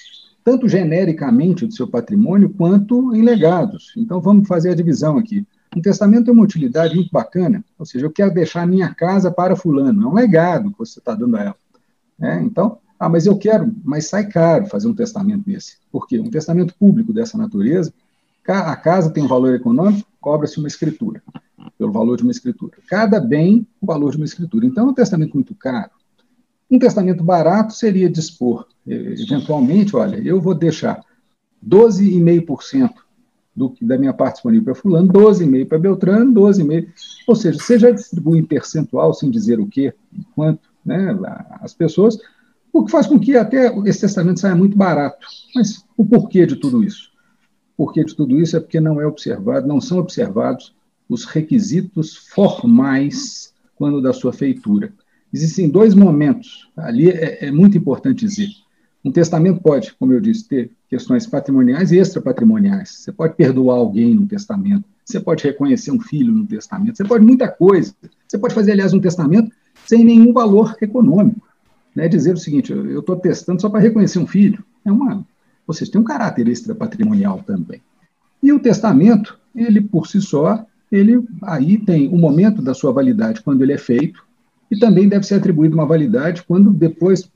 tanto 0.45 0.69
genericamente 0.69 1.67
do 1.67 1.73
seu 1.73 1.89
patrimônio 1.89 2.51
quanto 2.51 3.15
em 3.17 3.23
legados. 3.23 3.95
Então 3.97 4.21
vamos 4.21 4.47
fazer 4.47 4.71
a 4.71 4.75
divisão 4.75 5.17
aqui. 5.17 5.47
Um 5.75 5.81
testamento 5.81 6.27
tem 6.27 6.35
uma 6.35 6.45
utilidade 6.45 6.95
muito 6.95 7.11
bacana, 7.11 7.65
ou 7.77 7.85
seja, 7.85 8.07
eu 8.07 8.13
quero 8.13 8.33
deixar 8.33 8.63
a 8.63 8.67
minha 8.67 8.95
casa 8.95 9.31
para 9.31 9.57
fulano, 9.57 10.05
é 10.05 10.07
um 10.07 10.15
legado 10.15 10.71
que 10.71 10.79
você 10.79 11.01
está 11.01 11.15
dando 11.15 11.37
a 11.37 11.43
ela. 11.43 11.57
É, 12.21 12.41
então, 12.41 12.79
ah, 12.99 13.09
mas 13.09 13.27
eu 13.27 13.37
quero, 13.37 13.75
mas 13.83 14.07
sai 14.07 14.29
caro 14.29 14.67
fazer 14.67 14.87
um 14.87 14.95
testamento 14.95 15.45
desse. 15.45 15.79
Por 15.91 16.07
quê? 16.07 16.21
Um 16.21 16.31
testamento 16.31 16.75
público 16.79 17.13
dessa 17.13 17.37
natureza, 17.37 17.93
a 18.47 18.77
casa 18.77 19.11
tem 19.11 19.25
um 19.25 19.29
valor 19.29 19.55
econômico, 19.55 20.07
cobra-se 20.21 20.59
uma 20.59 20.69
escritura, 20.69 21.23
pelo 21.77 21.91
valor 21.91 22.17
de 22.17 22.23
uma 22.23 22.31
escritura. 22.31 22.77
Cada 22.87 23.19
bem, 23.19 23.67
o 23.81 23.87
valor 23.87 24.13
de 24.13 24.19
uma 24.19 24.27
escritura. 24.27 24.67
Então, 24.67 24.87
é 24.87 24.91
um 24.91 24.95
testamento 24.95 25.35
muito 25.35 25.55
caro. 25.55 25.91
Um 26.75 26.78
testamento 26.81 27.23
barato 27.23 27.73
seria 27.73 28.11
dispor, 28.11 28.66
eventualmente, 28.85 29.95
olha, 29.95 30.16
eu 30.16 30.40
vou 30.40 30.57
deixar 30.57 31.04
12,5% 31.64 32.90
do, 33.54 33.73
da 33.81 33.97
minha 33.97 34.12
parte 34.12 34.35
disponível 34.35 34.64
para 34.64 34.75
fulano, 34.75 35.07
12,5% 35.12 35.69
para 35.69 35.78
Beltrano, 35.78 36.35
12,5%. 36.35 36.88
Ou 37.28 37.37
seja, 37.37 37.61
você 37.61 37.78
já 37.78 37.93
distribui 37.93 38.40
em 38.40 38.45
percentual, 38.45 39.14
sem 39.14 39.31
dizer 39.31 39.61
o 39.61 39.69
quê, 39.69 39.95
quanto, 40.35 40.69
né, 40.85 41.16
as 41.61 41.73
pessoas, 41.73 42.19
o 42.73 42.85
que 42.85 42.90
faz 42.90 43.07
com 43.07 43.21
que 43.21 43.37
até 43.37 43.73
esse 43.87 44.00
testamento 44.00 44.40
saia 44.40 44.57
muito 44.57 44.76
barato. 44.76 45.25
Mas 45.54 45.85
o 45.97 46.04
porquê 46.04 46.45
de 46.45 46.57
tudo 46.57 46.83
isso? 46.83 47.12
O 47.78 47.85
porquê 47.85 48.02
de 48.02 48.16
tudo 48.16 48.40
isso 48.40 48.57
é 48.57 48.61
porque 48.61 48.81
não 48.81 49.00
é 49.00 49.07
observado, 49.07 49.69
não 49.69 49.81
são 49.81 49.99
observados 49.99 50.75
os 51.09 51.25
requisitos 51.25 52.16
formais 52.16 53.54
quando 53.76 54.02
da 54.02 54.12
sua 54.12 54.33
feitura. 54.33 54.93
Existem 55.35 55.69
dois 55.69 55.95
momentos, 55.95 56.69
ali 56.76 57.11
é, 57.11 57.47
é 57.47 57.50
muito 57.50 57.76
importante 57.76 58.25
dizer. 58.25 58.49
Um 59.05 59.11
testamento 59.11 59.61
pode, 59.61 59.93
como 59.99 60.12
eu 60.12 60.21
disse, 60.21 60.49
ter 60.49 60.71
questões 60.88 61.26
patrimoniais 61.26 61.91
e 61.91 61.99
extrapatrimoniais. 61.99 62.91
Você 62.91 63.12
pode 63.12 63.35
perdoar 63.35 63.76
alguém 63.76 64.14
no 64.14 64.26
testamento, 64.26 64.85
você 65.05 65.19
pode 65.19 65.43
reconhecer 65.43 65.91
um 65.91 66.00
filho 66.00 66.33
no 66.33 66.47
testamento, 66.47 66.97
você 66.97 67.05
pode 67.05 67.26
muita 67.26 67.49
coisa. 67.49 67.93
Você 68.26 68.38
pode 68.38 68.55
fazer, 68.55 68.73
aliás, 68.73 68.95
um 68.95 69.00
testamento 69.00 69.50
sem 69.85 70.05
nenhum 70.05 70.33
valor 70.33 70.76
econômico 70.81 71.45
né, 71.95 72.09
dizer 72.09 72.35
o 72.35 72.38
seguinte: 72.38 72.73
eu 72.73 73.00
estou 73.00 73.17
testando 73.17 73.61
só 73.61 73.69
para 73.69 73.81
reconhecer 73.81 74.19
um 74.19 74.26
filho. 74.26 74.64
É 74.85 74.91
uma, 74.91 75.25
ou 75.67 75.73
seja, 75.75 75.93
tem 75.93 76.00
um 76.00 76.05
caráter 76.05 76.49
extra 76.49 76.75
patrimonial 76.75 77.43
também. 77.47 77.81
E 78.43 78.53
o 78.53 78.61
testamento, 78.61 79.38
ele 79.55 79.81
por 79.81 80.07
si 80.07 80.21
só, 80.21 80.64
ele 80.91 81.25
aí 81.43 81.79
tem 81.79 82.09
o 82.09 82.17
momento 82.17 82.61
da 82.61 82.75
sua 82.75 82.93
validade 82.93 83.43
quando 83.43 83.62
ele 83.62 83.73
é 83.73 83.79
feito 83.79 84.24
e 84.75 84.78
também 84.78 85.09
deve 85.09 85.25
ser 85.25 85.37
atribuído 85.37 85.76
uma 85.76 85.87
validade 85.87 86.43
quando 86.43 86.71
depois, 86.73 87.31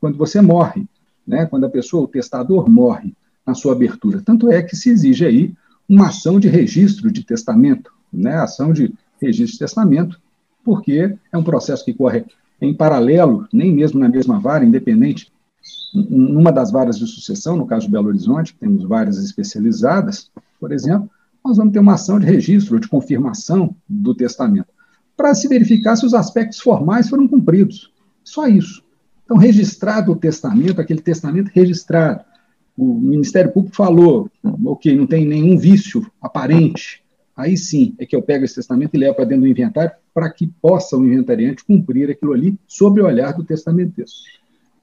quando 0.00 0.18
você 0.18 0.40
morre, 0.40 0.88
né, 1.24 1.46
quando 1.46 1.64
a 1.64 1.70
pessoa, 1.70 2.02
o 2.02 2.08
testador 2.08 2.68
morre 2.68 3.14
na 3.46 3.54
sua 3.54 3.72
abertura. 3.72 4.20
Tanto 4.24 4.50
é 4.50 4.60
que 4.60 4.74
se 4.74 4.90
exige 4.90 5.24
aí 5.24 5.54
uma 5.88 6.08
ação 6.08 6.40
de 6.40 6.48
registro 6.48 7.10
de 7.12 7.22
testamento, 7.22 7.92
né, 8.12 8.34
ação 8.34 8.72
de 8.72 8.92
registro 9.22 9.52
de 9.52 9.58
testamento, 9.60 10.20
porque 10.64 11.16
é 11.32 11.38
um 11.38 11.44
processo 11.44 11.84
que 11.84 11.94
corre 11.94 12.24
em 12.60 12.74
paralelo, 12.74 13.46
nem 13.52 13.72
mesmo 13.72 14.00
na 14.00 14.08
mesma 14.08 14.40
vara, 14.40 14.64
independente, 14.64 15.32
numa 15.94 16.50
das 16.50 16.72
varas 16.72 16.98
de 16.98 17.06
sucessão, 17.06 17.56
no 17.56 17.66
caso 17.66 17.86
de 17.86 17.92
Belo 17.92 18.08
Horizonte, 18.08 18.56
temos 18.58 18.82
várias 18.82 19.16
especializadas, 19.16 20.28
por 20.58 20.72
exemplo, 20.72 21.08
nós 21.44 21.56
vamos 21.56 21.72
ter 21.72 21.78
uma 21.78 21.94
ação 21.94 22.18
de 22.18 22.26
registro, 22.26 22.80
de 22.80 22.88
confirmação 22.88 23.74
do 23.88 24.12
testamento, 24.12 24.68
para 25.20 25.34
se 25.34 25.46
verificar 25.48 25.96
se 25.96 26.06
os 26.06 26.14
aspectos 26.14 26.60
formais 26.60 27.10
foram 27.10 27.28
cumpridos. 27.28 27.92
Só 28.24 28.48
isso. 28.48 28.82
Então, 29.22 29.36
registrado 29.36 30.12
o 30.12 30.16
testamento, 30.16 30.80
aquele 30.80 31.02
testamento 31.02 31.50
registrado, 31.54 32.24
o 32.74 32.94
Ministério 32.94 33.52
Público 33.52 33.76
falou, 33.76 34.30
ok, 34.64 34.96
não 34.96 35.06
tem 35.06 35.26
nenhum 35.26 35.58
vício 35.58 36.10
aparente, 36.22 37.02
aí 37.36 37.54
sim 37.54 37.94
é 37.98 38.06
que 38.06 38.16
eu 38.16 38.22
pego 38.22 38.46
esse 38.46 38.54
testamento 38.54 38.94
e 38.94 38.98
levo 38.98 39.14
para 39.14 39.26
dentro 39.26 39.42
do 39.42 39.48
inventário 39.48 39.92
para 40.14 40.30
que 40.30 40.46
possa 40.46 40.96
o 40.96 41.04
inventariante 41.04 41.66
cumprir 41.66 42.10
aquilo 42.10 42.32
ali 42.32 42.58
sob 42.66 43.02
o 43.02 43.04
olhar 43.04 43.34
do 43.34 43.44
testamenteiro. 43.44 44.10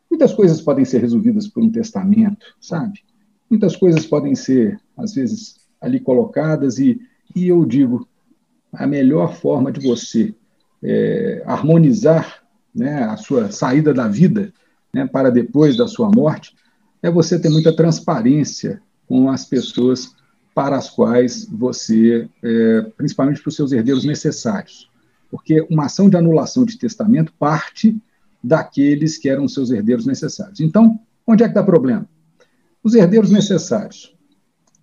Muitas 0.08 0.34
coisas 0.34 0.62
podem 0.62 0.86
ser 0.86 1.02
resolvidas 1.02 1.48
por 1.48 1.64
um 1.64 1.72
testamento, 1.72 2.46
sabe? 2.62 3.00
Muitas 3.50 3.76
coisas 3.76 4.06
podem 4.06 4.36
ser, 4.36 4.80
às 4.96 5.16
vezes, 5.16 5.56
ali 5.82 6.00
colocadas 6.00 6.78
e, 6.78 7.02
e 7.36 7.48
eu 7.48 7.66
digo, 7.66 8.08
a 8.74 8.86
melhor 8.86 9.36
forma 9.36 9.72
de 9.72 9.86
você 9.86 10.34
é, 10.84 11.44
harmonizar 11.46 12.44
né, 12.74 13.04
a 13.04 13.18
sua 13.18 13.52
saída 13.52 13.94
da 13.94 14.08
vida 14.08 14.54
né, 14.94 15.06
para 15.08 15.30
depois 15.30 15.76
da 15.76 15.88
sua 15.88 16.10
morte 16.10 16.56
é 17.02 17.10
você 17.10 17.40
ter 17.40 17.50
muita 17.50 17.76
transparência 17.76 18.82
com 19.08 19.30
as 19.30 19.46
pessoas 19.46 20.16
para 20.54 20.76
as 20.76 20.90
quais 20.90 21.46
você, 21.46 22.28
é, 22.44 22.82
principalmente 22.98 23.42
para 23.42 23.50
os 23.50 23.56
seus 23.56 23.72
herdeiros 23.72 24.04
necessários. 24.04 24.90
Porque 25.30 25.66
uma 25.70 25.86
ação 25.86 26.10
de 26.10 26.18
anulação 26.18 26.66
de 26.66 26.78
testamento 26.78 27.34
parte 27.38 27.96
daqueles 28.44 29.18
que 29.18 29.30
eram 29.30 29.48
seus 29.48 29.70
herdeiros 29.70 30.06
necessários. 30.06 30.60
Então, 30.60 31.00
onde 31.26 31.44
é 31.44 31.48
que 31.48 31.52
está 31.52 31.62
o 31.62 31.66
problema? 31.66 32.08
Os 32.84 32.96
herdeiros 32.96 33.30
necessários, 33.30 34.16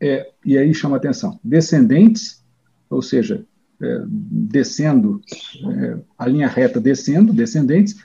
é, 0.01 0.31
e 0.45 0.59
aí 0.59 0.73
chama 0.75 0.97
atenção, 0.97 1.41
descendentes, 1.43 2.45
ou 2.91 3.01
seja, 3.01 3.45
é, 3.85 4.05
descendo, 4.09 5.21
é, 5.71 5.99
a 6.19 6.27
linha 6.27 6.49
reta 6.49 6.81
descendo, 6.81 7.33
descendentes, 7.33 7.97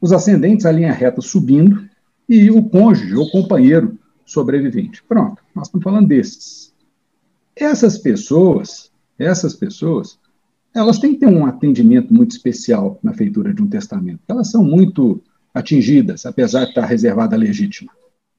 os 0.00 0.12
ascendentes, 0.12 0.64
a 0.64 0.72
linha 0.72 0.92
reta 0.92 1.20
subindo, 1.20 1.88
e 2.28 2.50
o 2.50 2.62
cônjuge 2.62 3.14
ou 3.16 3.30
companheiro 3.30 3.98
sobrevivente. 4.24 5.02
Pronto, 5.02 5.42
nós 5.54 5.66
estamos 5.66 5.84
falando 5.84 6.06
desses. 6.06 6.72
Essas 7.56 7.98
pessoas, 7.98 8.90
essas 9.18 9.54
pessoas, 9.54 10.18
elas 10.74 10.98
têm 10.98 11.14
que 11.14 11.20
ter 11.20 11.26
um 11.26 11.44
atendimento 11.44 12.14
muito 12.14 12.30
especial 12.30 12.98
na 13.02 13.12
feitura 13.12 13.52
de 13.52 13.60
um 13.60 13.66
testamento. 13.66 14.20
Elas 14.28 14.50
são 14.50 14.62
muito 14.62 15.20
atingidas, 15.52 16.24
apesar 16.24 16.64
de 16.64 16.70
estar 16.70 16.86
reservada 16.86 17.36
legítima, 17.36 17.92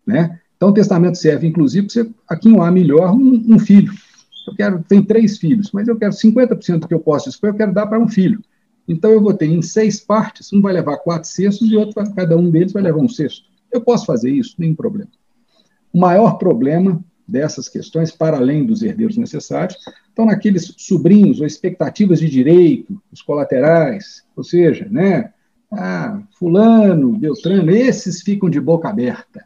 né? 0.08 0.40
Então, 0.56 0.70
o 0.70 0.74
testamento 0.74 1.18
serve, 1.18 1.48
inclusive, 1.48 1.88
para 1.88 1.94
você 1.94 2.10
aquinhoar 2.28 2.72
melhor 2.72 3.14
um, 3.14 3.56
um 3.56 3.60
filho. 3.60 3.92
Eu 4.48 4.56
quero, 4.56 4.84
tem 4.84 5.04
três 5.04 5.38
filhos, 5.38 5.72
mas 5.72 5.88
eu 5.88 5.98
quero 5.98 6.14
50% 6.14 6.80
do 6.80 6.88
que 6.88 6.94
eu 6.94 7.00
posso 7.00 7.30
dispor, 7.30 7.50
eu 7.50 7.56
quero 7.56 7.74
dar 7.74 7.88
para 7.88 8.00
um 8.00 8.08
filho. 8.08 8.42
Então, 8.88 9.12
eu 9.12 9.22
vou 9.22 9.34
ter 9.34 9.46
em 9.46 9.62
seis 9.62 10.00
partes, 10.00 10.52
um 10.52 10.62
vai 10.62 10.74
levar 10.74 10.98
quatro 10.98 11.30
cestos 11.30 11.72
e 11.72 11.78
outro, 11.78 12.04
cada 12.14 12.36
um 12.36 12.50
deles 12.50 12.74
vai 12.74 12.82
levar 12.82 13.00
um 13.00 13.08
cesto. 13.08 13.46
Eu 13.72 13.82
posso 13.82 14.06
fazer 14.06 14.32
isso, 14.32 14.56
nenhum 14.58 14.76
problema. 14.76 15.10
O 15.94 16.00
maior 16.00 16.38
problema 16.38 17.04
dessas 17.28 17.70
questões, 17.70 18.12
para 18.12 18.38
além 18.38 18.66
dos 18.66 18.82
herdeiros 18.82 19.16
necessários, 19.18 19.78
estão 20.10 20.26
naqueles 20.26 20.74
sobrinhos 20.78 21.40
ou 21.40 21.48
expectativas 21.48 22.20
de 22.20 22.30
direito, 22.30 23.02
os 23.12 23.22
colaterais, 23.22 24.24
ou 24.36 24.44
seja, 24.44 24.88
né, 24.90 25.32
ah, 25.72 26.22
fulano, 26.38 27.18
Beltrano, 27.18 27.72
esses 27.72 28.22
ficam 28.22 28.50
de 28.50 28.60
boca 28.60 28.90
aberta. 28.90 29.46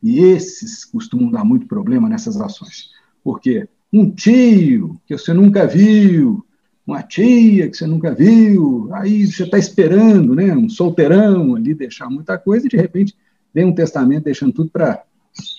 E 0.00 0.20
esses 0.20 0.84
costumam 0.84 1.30
dar 1.30 1.44
muito 1.44 1.66
problema 1.66 2.08
nessas 2.08 2.40
ações. 2.40 2.90
Porque 3.24 3.66
um 3.94 4.10
tio 4.10 5.00
que 5.06 5.16
você 5.16 5.32
nunca 5.32 5.68
viu, 5.68 6.44
uma 6.84 7.00
tia 7.00 7.70
que 7.70 7.76
você 7.76 7.86
nunca 7.86 8.12
viu, 8.12 8.88
aí 8.92 9.24
você 9.24 9.44
está 9.44 9.56
esperando, 9.56 10.34
né, 10.34 10.52
um 10.52 10.68
solteirão 10.68 11.54
ali 11.54 11.74
deixar 11.74 12.10
muita 12.10 12.36
coisa 12.36 12.66
e 12.66 12.68
de 12.68 12.76
repente 12.76 13.14
vem 13.54 13.64
um 13.64 13.74
testamento 13.74 14.24
deixando 14.24 14.52
tudo 14.52 14.68
para 14.68 15.04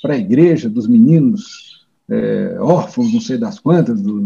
a 0.03 0.17
igreja 0.17 0.69
dos 0.69 0.85
meninos 0.85 1.87
é, 2.09 2.57
órfãos, 2.59 3.13
não 3.13 3.21
sei 3.21 3.37
das 3.37 3.57
quantas, 3.57 4.01
do, 4.01 4.21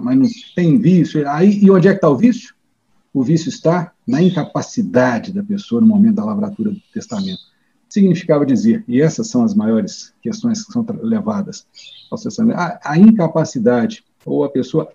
mas 0.00 0.18
não 0.18 0.26
tem 0.54 0.78
vício. 0.78 1.26
Aí, 1.28 1.64
e 1.64 1.70
onde 1.70 1.88
é 1.88 1.92
que 1.92 1.96
está 1.96 2.10
o 2.10 2.16
vício? 2.16 2.54
O 3.12 3.24
vício 3.24 3.48
está 3.48 3.92
na 4.06 4.22
incapacidade 4.22 5.32
da 5.32 5.42
pessoa 5.42 5.80
no 5.80 5.86
momento 5.86 6.16
da 6.16 6.24
lavratura 6.24 6.70
do 6.72 6.80
testamento. 6.92 7.40
Significava 7.90 8.46
dizer, 8.46 8.84
e 8.86 9.02
essas 9.02 9.26
são 9.26 9.42
as 9.42 9.52
maiores 9.52 10.14
questões 10.22 10.64
que 10.64 10.72
são 10.72 10.86
levadas 11.02 11.66
ao 12.10 12.16
testamento, 12.16 12.56
a, 12.56 12.80
a 12.84 12.96
incapacidade, 12.96 14.04
ou 14.24 14.44
a 14.44 14.48
pessoa, 14.48 14.88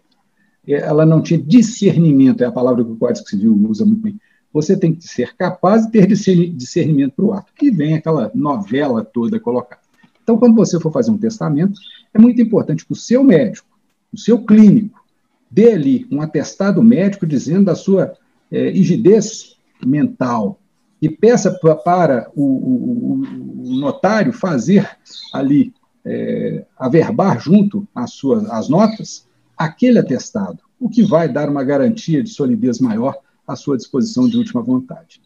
ela 0.65 1.05
não 1.05 1.21
tinha 1.21 1.39
discernimento, 1.39 2.41
é 2.41 2.45
a 2.45 2.51
palavra 2.51 2.83
que 2.85 2.91
o 2.91 2.95
Código 2.95 3.27
Civil 3.27 3.53
usa 3.69 3.85
muito 3.85 4.01
bem. 4.01 4.19
Você 4.53 4.77
tem 4.77 4.95
que 4.95 5.05
ser 5.05 5.35
capaz 5.35 5.85
de 5.85 5.91
ter 5.91 6.07
discernimento 6.07 7.13
para 7.15 7.25
o 7.25 7.33
ato. 7.33 7.51
E 7.61 7.69
vem 7.69 7.95
aquela 7.95 8.31
novela 8.33 9.03
toda 9.03 9.37
colocada. 9.37 9.81
Então, 10.23 10.37
quando 10.37 10.55
você 10.55 10.79
for 10.79 10.91
fazer 10.91 11.11
um 11.11 11.17
testamento, 11.17 11.77
é 12.13 12.17
muito 12.17 12.41
importante 12.41 12.85
que 12.85 12.93
o 12.93 12.95
seu 12.95 13.21
médico, 13.21 13.67
o 14.13 14.17
seu 14.17 14.39
clínico, 14.39 15.03
dê 15.51 15.73
ali 15.73 16.07
um 16.09 16.21
atestado 16.21 16.81
médico 16.81 17.27
dizendo 17.27 17.65
da 17.65 17.75
sua 17.75 18.13
é, 18.49 18.69
rigidez 18.69 19.57
mental 19.85 20.59
e 21.05 21.09
peça 21.09 21.51
para 21.83 22.31
o, 22.35 22.43
o, 22.43 23.21
o 23.63 23.79
notário 23.79 24.33
fazer 24.33 24.89
ali, 25.31 25.71
é, 26.03 26.65
averbar 26.75 27.39
junto 27.39 27.87
às 27.93 28.13
suas 28.13 28.49
as 28.49 28.67
notas, 28.67 29.27
aquele 29.55 29.99
atestado, 29.99 30.57
o 30.79 30.89
que 30.89 31.03
vai 31.03 31.29
dar 31.29 31.47
uma 31.47 31.63
garantia 31.63 32.23
de 32.23 32.29
solidez 32.31 32.79
maior 32.79 33.15
à 33.47 33.55
sua 33.55 33.77
disposição 33.77 34.27
de 34.27 34.35
última 34.35 34.63
vontade. 34.63 35.21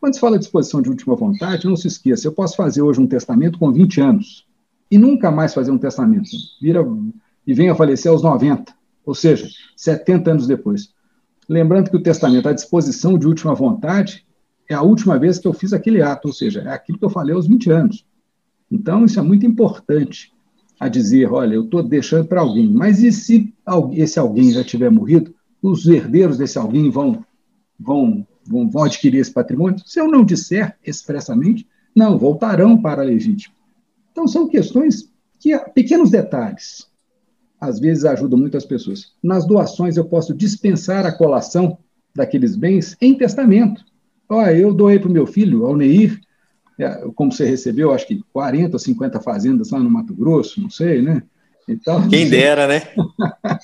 Quando 0.00 0.14
se 0.14 0.20
fala 0.20 0.38
de 0.38 0.44
disposição 0.44 0.80
de 0.80 0.90
última 0.90 1.16
vontade, 1.16 1.66
não 1.66 1.74
se 1.74 1.88
esqueça, 1.88 2.28
eu 2.28 2.32
posso 2.32 2.54
fazer 2.54 2.82
hoje 2.82 3.00
um 3.00 3.06
testamento 3.08 3.58
com 3.58 3.72
20 3.72 4.00
anos 4.00 4.46
e 4.88 4.96
nunca 4.96 5.28
mais 5.28 5.52
fazer 5.52 5.72
um 5.72 5.78
testamento. 5.78 6.30
Vira 6.62 6.86
e 7.44 7.52
venha 7.52 7.74
falecer 7.74 8.12
aos 8.12 8.22
90, 8.22 8.72
ou 9.04 9.14
seja, 9.14 9.48
70 9.76 10.30
anos 10.30 10.46
depois. 10.46 10.94
Lembrando 11.48 11.90
que 11.90 11.96
o 11.96 12.02
testamento, 12.02 12.48
a 12.48 12.52
disposição 12.52 13.18
de 13.18 13.26
última 13.26 13.56
vontade, 13.56 14.25
é 14.68 14.74
a 14.74 14.82
última 14.82 15.18
vez 15.18 15.38
que 15.38 15.46
eu 15.46 15.52
fiz 15.52 15.72
aquele 15.72 16.02
ato, 16.02 16.28
ou 16.28 16.34
seja, 16.34 16.60
é 16.60 16.72
aquilo 16.72 16.98
que 16.98 17.04
eu 17.04 17.10
falei 17.10 17.34
aos 17.34 17.46
20 17.46 17.70
anos. 17.70 18.06
Então, 18.70 19.04
isso 19.04 19.18
é 19.18 19.22
muito 19.22 19.46
importante 19.46 20.32
a 20.78 20.88
dizer, 20.88 21.30
olha, 21.32 21.54
eu 21.54 21.64
estou 21.64 21.82
deixando 21.82 22.26
para 22.26 22.40
alguém, 22.40 22.68
mas 22.68 23.02
e 23.02 23.10
se 23.10 23.54
esse 23.92 24.18
alguém 24.18 24.50
já 24.50 24.62
tiver 24.62 24.90
morrido, 24.90 25.34
os 25.62 25.86
herdeiros 25.86 26.38
desse 26.38 26.58
alguém 26.58 26.90
vão, 26.90 27.24
vão, 27.78 28.26
vão, 28.44 28.68
vão 28.68 28.84
adquirir 28.84 29.20
esse 29.20 29.32
patrimônio? 29.32 29.80
Se 29.86 30.00
eu 30.00 30.08
não 30.08 30.24
disser 30.24 30.76
expressamente, 30.84 31.66
não, 31.94 32.18
voltarão 32.18 32.80
para 32.80 33.02
a 33.02 33.04
legítima. 33.04 33.54
Então, 34.12 34.28
são 34.28 34.48
questões 34.48 35.10
que, 35.40 35.56
pequenos 35.74 36.10
detalhes, 36.10 36.86
às 37.60 37.78
vezes 37.80 38.04
ajudam 38.04 38.38
muito 38.38 38.56
as 38.56 38.64
pessoas. 38.64 39.12
Nas 39.22 39.46
doações, 39.46 39.96
eu 39.96 40.04
posso 40.04 40.34
dispensar 40.34 41.06
a 41.06 41.12
colação 41.16 41.78
daqueles 42.14 42.56
bens 42.56 42.96
em 43.00 43.16
testamento. 43.16 43.84
Olha, 44.28 44.56
eu 44.56 44.72
doei 44.74 44.98
para 44.98 45.08
o 45.08 45.12
meu 45.12 45.26
filho, 45.26 45.66
ao 45.66 45.76
Neir, 45.76 46.20
é, 46.78 47.08
como 47.14 47.32
você 47.32 47.46
recebeu, 47.46 47.92
acho 47.92 48.06
que 48.06 48.22
40 48.32 48.74
ou 48.74 48.78
50 48.78 49.20
fazendas 49.20 49.70
lá 49.70 49.78
no 49.78 49.90
Mato 49.90 50.14
Grosso, 50.14 50.60
não 50.60 50.68
sei, 50.68 51.00
né? 51.00 51.22
Então, 51.66 52.08
Quem 52.08 52.28
dera, 52.28 52.66
né? 52.66 52.82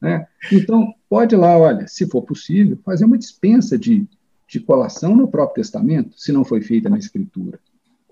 né? 0.00 0.26
Então, 0.52 0.94
pode 1.08 1.34
lá, 1.34 1.56
olha, 1.56 1.86
se 1.88 2.06
for 2.08 2.22
possível, 2.22 2.78
fazer 2.84 3.04
uma 3.04 3.18
dispensa 3.18 3.78
de, 3.78 4.06
de 4.46 4.60
colação 4.60 5.16
no 5.16 5.28
próprio 5.28 5.62
testamento, 5.62 6.18
se 6.18 6.30
não 6.30 6.44
foi 6.44 6.60
feita 6.60 6.88
na 6.88 6.98
escritura. 6.98 7.58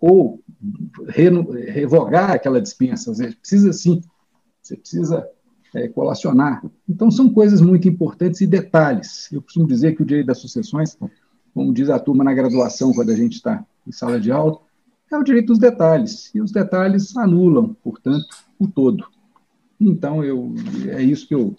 Ou 0.01 0.41
re, 1.09 1.31
revogar 1.71 2.33
aquela 2.33 2.61
dispensa, 2.61 3.15
você 3.15 3.33
precisa 3.33 3.73
sim, 3.73 4.03
você 4.63 4.77
precisa 4.77 5.29
é, 5.75 5.87
colacionar. 5.89 6.65
Então, 6.89 7.11
são 7.11 7.29
coisas 7.29 7.61
muito 7.61 7.87
importantes 7.89 8.41
e 8.41 8.47
detalhes. 8.47 9.31
Eu 9.31 9.43
costumo 9.43 9.67
dizer 9.67 9.95
que 9.95 10.03
o 10.03 10.07
direito 10.07 10.27
das 10.27 10.39
sucessões, 10.39 10.97
como 11.57 11.73
diz 11.73 11.89
a 11.89 11.99
turma 11.99 12.23
na 12.23 12.35
graduação, 12.35 12.93
quando 12.93 13.09
a 13.09 13.17
gente 13.17 13.37
está 13.37 13.65
em 13.87 13.91
sala 13.91 14.21
de 14.21 14.31
aula, 14.31 14.61
é 15.11 15.17
o 15.17 15.23
direito 15.23 15.47
dos 15.47 15.59
detalhes. 15.59 16.31
E 16.35 16.41
os 16.43 16.53
detalhes 16.53 17.17
anulam, 17.17 17.75
portanto, 17.83 18.27
o 18.59 18.69
todo. 18.69 19.07
Então, 19.81 20.23
eu, 20.23 20.55
é 20.91 21.03
isso 21.03 21.27
que 21.27 21.35
eu, 21.35 21.57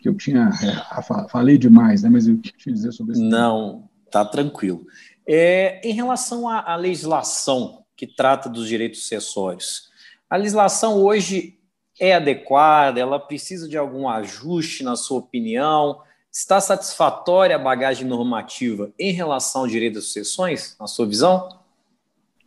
que 0.00 0.08
eu 0.08 0.14
tinha. 0.14 0.48
É, 0.48 1.28
falei 1.28 1.58
demais, 1.58 2.02
né? 2.02 2.08
mas 2.08 2.26
eu 2.26 2.38
tinha 2.38 2.74
dizer 2.74 2.92
sobre 2.92 3.12
isso. 3.12 3.22
Não, 3.22 3.86
tá 4.10 4.24
tranquilo. 4.24 4.86
É, 5.28 5.78
em 5.86 5.92
relação 5.92 6.48
à, 6.48 6.72
à 6.72 6.76
legislação 6.76 7.84
que 7.94 8.06
trata 8.06 8.48
dos 8.48 8.66
direitos 8.66 9.02
sucessórios, 9.02 9.90
a 10.30 10.38
legislação 10.38 11.02
hoje 11.02 11.58
é 12.00 12.14
adequada? 12.14 12.98
Ela 12.98 13.20
precisa 13.20 13.68
de 13.68 13.76
algum 13.76 14.08
ajuste, 14.08 14.82
na 14.82 14.96
sua 14.96 15.18
opinião? 15.18 16.00
Está 16.34 16.60
satisfatória 16.60 17.54
a 17.54 17.58
bagagem 17.60 18.08
normativa 18.08 18.92
em 18.98 19.12
relação 19.12 19.60
ao 19.60 19.68
direito 19.68 19.94
das 19.94 20.06
sucessões, 20.06 20.76
na 20.80 20.88
sua 20.88 21.06
visão? 21.06 21.60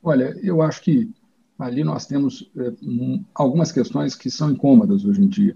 Olha, 0.04 0.38
eu 0.44 0.62
acho 0.62 0.82
que 0.82 1.10
ali 1.58 1.86
nós 1.86 2.06
temos 2.06 2.52
é, 2.58 2.74
um, 2.84 3.24
algumas 3.34 3.72
questões 3.72 4.14
que 4.14 4.30
são 4.30 4.52
incômodas 4.52 5.06
hoje 5.06 5.22
em 5.22 5.28
dia. 5.30 5.56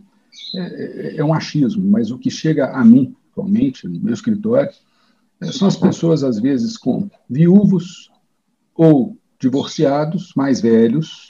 É, 0.56 0.60
é, 0.60 1.16
é, 1.18 1.26
um 1.26 1.34
achismo, 1.34 1.86
mas 1.86 2.10
o 2.10 2.18
que 2.18 2.32
chega 2.32 2.72
a 2.72 2.86
mim, 2.86 3.14
atualmente, 3.32 3.86
no 3.86 4.00
meu 4.00 4.14
escritório, 4.14 4.72
é, 5.42 5.52
são 5.52 5.68
as 5.68 5.76
pessoas, 5.76 6.24
às 6.24 6.40
vezes, 6.40 6.78
com 6.78 7.10
viúvos 7.30 8.10
ou 8.74 9.18
divorciados, 9.38 10.32
mais 10.38 10.62
velhos, 10.62 11.28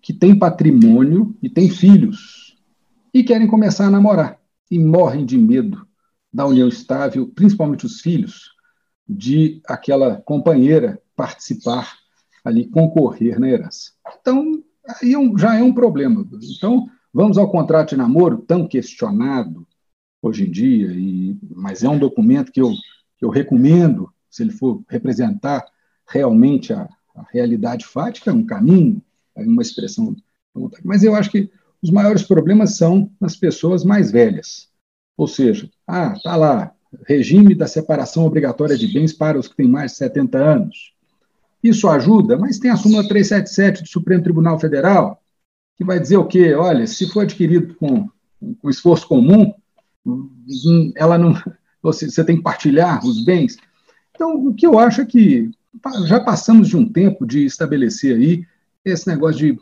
que 0.00 0.14
têm 0.14 0.38
patrimônio 0.38 1.36
e 1.42 1.50
têm 1.50 1.68
filhos, 1.68 2.56
e 3.12 3.22
querem 3.22 3.46
começar 3.46 3.88
a 3.88 3.90
namorar, 3.90 4.40
e 4.70 4.78
morrem 4.78 5.26
de 5.26 5.36
medo 5.36 5.86
da 6.32 6.46
união 6.46 6.68
estável, 6.68 7.26
principalmente 7.28 7.86
os 7.86 8.00
filhos, 8.00 8.50
de 9.08 9.60
aquela 9.66 10.20
companheira 10.22 11.00
participar 11.16 11.98
ali 12.44 12.68
concorrer 12.68 13.38
na 13.38 13.48
herança. 13.48 13.92
Então, 14.20 14.62
aí 14.86 15.14
é 15.14 15.38
já 15.38 15.56
é 15.56 15.62
um 15.62 15.74
problema. 15.74 16.26
Então, 16.56 16.88
vamos 17.12 17.36
ao 17.36 17.50
contrato 17.50 17.90
de 17.90 17.96
namoro, 17.96 18.38
tão 18.38 18.66
questionado 18.66 19.66
hoje 20.22 20.46
em 20.46 20.50
dia, 20.50 20.92
e, 20.92 21.36
mas 21.54 21.82
é 21.82 21.88
um 21.88 21.98
documento 21.98 22.52
que 22.52 22.60
eu, 22.60 22.70
que 23.18 23.24
eu 23.24 23.30
recomendo, 23.30 24.12
se 24.30 24.42
ele 24.42 24.52
for 24.52 24.82
representar 24.88 25.64
realmente 26.06 26.72
a, 26.72 26.88
a 27.16 27.24
realidade 27.32 27.86
fática, 27.86 28.30
é 28.30 28.34
um 28.34 28.44
caminho, 28.44 29.02
é 29.34 29.42
uma 29.42 29.62
expressão. 29.62 30.14
Mas 30.84 31.02
eu 31.02 31.14
acho 31.14 31.30
que 31.30 31.50
os 31.82 31.90
maiores 31.90 32.22
problemas 32.22 32.76
são 32.76 33.10
nas 33.20 33.36
pessoas 33.36 33.84
mais 33.84 34.10
velhas. 34.10 34.69
Ou 35.20 35.28
seja, 35.28 35.68
ah, 35.86 36.14
está 36.16 36.34
lá, 36.34 36.72
regime 37.06 37.54
da 37.54 37.66
separação 37.66 38.24
obrigatória 38.24 38.74
de 38.74 38.90
bens 38.90 39.12
para 39.12 39.38
os 39.38 39.46
que 39.46 39.54
têm 39.54 39.68
mais 39.68 39.92
de 39.92 39.98
70 39.98 40.38
anos. 40.38 40.94
Isso 41.62 41.90
ajuda, 41.90 42.38
mas 42.38 42.58
tem 42.58 42.70
a 42.70 42.76
súmula 42.76 43.06
377 43.06 43.82
do 43.82 43.88
Supremo 43.90 44.22
Tribunal 44.22 44.58
Federal, 44.58 45.22
que 45.76 45.84
vai 45.84 46.00
dizer 46.00 46.16
o 46.16 46.24
quê? 46.24 46.54
Olha, 46.54 46.86
se 46.86 47.06
for 47.12 47.20
adquirido 47.20 47.74
com, 47.74 48.08
com 48.62 48.70
esforço 48.70 49.06
comum, 49.06 49.52
ela 50.96 51.18
não, 51.18 51.34
você, 51.82 52.10
você 52.10 52.24
tem 52.24 52.38
que 52.38 52.42
partilhar 52.42 53.04
os 53.04 53.22
bens. 53.22 53.58
Então, 54.14 54.46
o 54.46 54.54
que 54.54 54.66
eu 54.66 54.78
acho 54.78 55.02
é 55.02 55.04
que 55.04 55.50
já 56.06 56.18
passamos 56.18 56.66
de 56.66 56.78
um 56.78 56.90
tempo 56.90 57.26
de 57.26 57.44
estabelecer 57.44 58.16
aí 58.16 58.46
esse 58.86 59.06
negócio 59.06 59.36
de, 59.36 59.60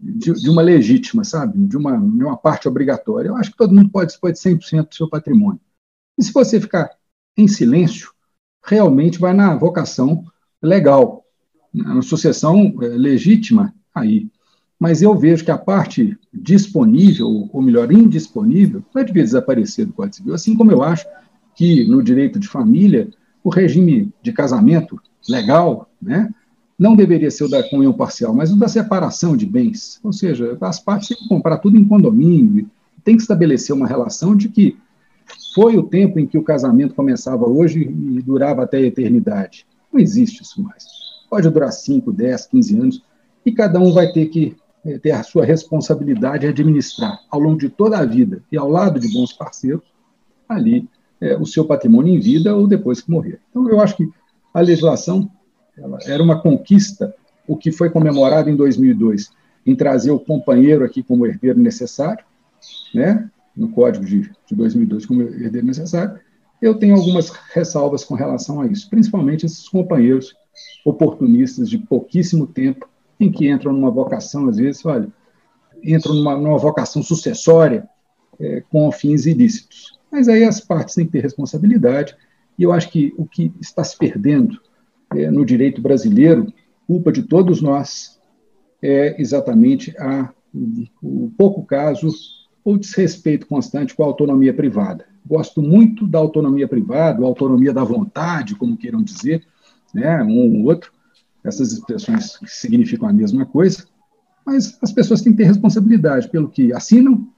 de, 0.00 0.32
de 0.32 0.50
uma 0.50 0.62
legítima, 0.62 1.24
sabe? 1.24 1.58
De 1.66 1.76
uma, 1.76 1.96
de 1.96 2.24
uma 2.24 2.36
parte 2.36 2.68
obrigatória. 2.68 3.28
Eu 3.28 3.36
acho 3.36 3.50
que 3.50 3.56
todo 3.56 3.74
mundo 3.74 3.90
pode 3.90 4.10
dispor 4.10 4.32
de 4.32 4.38
100% 4.38 4.88
do 4.88 4.94
seu 4.94 5.08
patrimônio. 5.08 5.60
E 6.18 6.22
se 6.22 6.32
você 6.32 6.60
ficar 6.60 6.90
em 7.36 7.46
silêncio, 7.46 8.10
realmente 8.64 9.18
vai 9.18 9.32
na 9.32 9.54
vocação 9.54 10.24
legal 10.62 11.24
uma 11.72 12.02
sucessão 12.02 12.74
é, 12.82 12.86
legítima 12.88 13.74
aí. 13.94 14.28
Mas 14.78 15.02
eu 15.02 15.16
vejo 15.16 15.44
que 15.44 15.50
a 15.50 15.58
parte 15.58 16.16
disponível, 16.32 17.48
ou 17.52 17.62
melhor, 17.62 17.90
indisponível, 17.92 18.84
vai 18.92 19.04
devia 19.04 19.24
desaparecer 19.24 19.86
do 19.86 19.92
Código 19.92 20.16
Civil, 20.16 20.34
assim 20.34 20.56
como 20.56 20.70
eu 20.70 20.82
acho 20.82 21.04
que 21.54 21.84
no 21.88 22.02
direito 22.02 22.38
de 22.38 22.46
família, 22.46 23.10
o 23.42 23.50
regime 23.50 24.12
de 24.22 24.32
casamento 24.32 25.00
legal, 25.28 25.90
né, 26.00 26.32
não 26.78 26.94
deveria 26.94 27.30
ser 27.30 27.44
o 27.44 27.48
da 27.48 27.62
comunhão 27.68 27.92
parcial, 27.92 28.32
mas 28.32 28.52
o 28.52 28.56
da 28.56 28.68
separação 28.68 29.36
de 29.36 29.44
bens. 29.44 29.98
Ou 30.02 30.12
seja, 30.12 30.56
as 30.60 30.78
partes 30.78 31.08
têm 31.08 31.16
que 31.16 31.28
comprar 31.28 31.58
tudo 31.58 31.76
em 31.76 31.84
condomínio, 31.84 32.70
tem 33.02 33.16
que 33.16 33.22
estabelecer 33.22 33.74
uma 33.74 33.86
relação 33.86 34.36
de 34.36 34.48
que 34.48 34.76
foi 35.54 35.76
o 35.76 35.82
tempo 35.82 36.18
em 36.20 36.26
que 36.26 36.38
o 36.38 36.42
casamento 36.42 36.94
começava 36.94 37.46
hoje 37.48 37.80
e 37.82 38.22
durava 38.22 38.62
até 38.62 38.78
a 38.78 38.82
eternidade. 38.82 39.66
Não 39.92 40.00
existe 40.00 40.42
isso 40.42 40.62
mais 40.62 40.98
pode 41.28 41.48
durar 41.50 41.72
5, 41.72 42.12
10, 42.12 42.46
15 42.46 42.78
anos, 42.78 43.02
e 43.44 43.52
cada 43.52 43.78
um 43.78 43.92
vai 43.92 44.10
ter 44.12 44.26
que 44.26 44.56
eh, 44.84 44.98
ter 44.98 45.12
a 45.12 45.22
sua 45.22 45.44
responsabilidade 45.44 46.42
de 46.42 46.48
administrar 46.48 47.20
ao 47.30 47.40
longo 47.40 47.58
de 47.58 47.68
toda 47.68 47.98
a 47.98 48.04
vida 48.04 48.42
e 48.50 48.56
ao 48.56 48.68
lado 48.68 48.98
de 48.98 49.12
bons 49.12 49.32
parceiros, 49.32 49.84
ali 50.48 50.88
é, 51.20 51.36
o 51.36 51.44
seu 51.44 51.64
patrimônio 51.64 52.14
em 52.14 52.18
vida 52.18 52.54
ou 52.54 52.66
depois 52.66 53.00
que 53.00 53.10
morrer. 53.10 53.40
Então, 53.50 53.68
eu 53.68 53.80
acho 53.80 53.96
que 53.96 54.08
a 54.54 54.60
legislação 54.60 55.30
era 56.06 56.22
uma 56.22 56.40
conquista, 56.40 57.14
o 57.46 57.56
que 57.56 57.72
foi 57.72 57.90
comemorado 57.90 58.50
em 58.50 58.56
2002, 58.56 59.30
em 59.64 59.74
trazer 59.74 60.10
o 60.10 60.18
companheiro 60.18 60.84
aqui 60.84 61.02
como 61.02 61.26
herdeiro 61.26 61.58
necessário, 61.58 62.24
né, 62.94 63.28
no 63.56 63.70
Código 63.70 64.04
de, 64.04 64.30
de 64.46 64.54
2002 64.54 65.06
como 65.06 65.22
herdeiro 65.22 65.66
necessário, 65.66 66.18
eu 66.60 66.74
tenho 66.74 66.96
algumas 66.96 67.30
ressalvas 67.52 68.04
com 68.04 68.14
relação 68.14 68.60
a 68.60 68.66
isso, 68.66 68.88
principalmente 68.90 69.46
esses 69.46 69.68
companheiros 69.68 70.34
oportunistas 70.84 71.68
de 71.68 71.78
pouquíssimo 71.78 72.46
tempo, 72.46 72.88
em 73.20 73.30
que 73.30 73.48
entram 73.48 73.72
numa 73.72 73.90
vocação, 73.90 74.48
às 74.48 74.56
vezes, 74.56 74.84
olha, 74.84 75.08
entram 75.82 76.14
numa, 76.14 76.36
numa 76.36 76.58
vocação 76.58 77.02
sucessória 77.02 77.88
é, 78.38 78.62
com 78.70 78.90
fins 78.92 79.26
ilícitos. 79.26 79.98
Mas 80.10 80.28
aí 80.28 80.44
as 80.44 80.60
partes 80.60 80.94
têm 80.94 81.06
que 81.06 81.12
ter 81.12 81.22
responsabilidade, 81.22 82.16
e 82.58 82.62
eu 82.62 82.72
acho 82.72 82.90
que 82.90 83.14
o 83.16 83.26
que 83.26 83.52
está 83.60 83.84
se 83.84 83.96
perdendo 83.96 84.60
é, 85.14 85.30
no 85.30 85.44
direito 85.44 85.80
brasileiro, 85.80 86.52
culpa 86.86 87.12
de 87.12 87.22
todos 87.22 87.60
nós, 87.60 88.18
é 88.82 89.20
exatamente 89.20 89.94
a, 89.98 90.32
o 91.02 91.32
pouco 91.36 91.64
caso 91.64 92.08
ou 92.64 92.78
desrespeito 92.78 93.46
constante 93.46 93.94
com 93.94 94.02
a 94.02 94.06
autonomia 94.06 94.52
privada. 94.52 95.06
Gosto 95.26 95.60
muito 95.62 96.06
da 96.06 96.18
autonomia 96.18 96.68
privada, 96.68 97.24
autonomia 97.24 97.72
da 97.72 97.84
vontade, 97.84 98.54
como 98.54 98.76
queiram 98.76 99.02
dizer, 99.02 99.46
né, 99.94 100.22
um 100.22 100.60
ou 100.60 100.64
outro, 100.64 100.92
essas 101.44 101.72
expressões 101.72 102.38
significam 102.46 103.08
a 103.08 103.12
mesma 103.12 103.46
coisa, 103.46 103.84
mas 104.44 104.78
as 104.82 104.92
pessoas 104.92 105.20
têm 105.20 105.32
que 105.32 105.38
ter 105.38 105.44
responsabilidade 105.44 106.28
pelo 106.28 106.48
que 106.48 106.72
assinam 106.72 107.28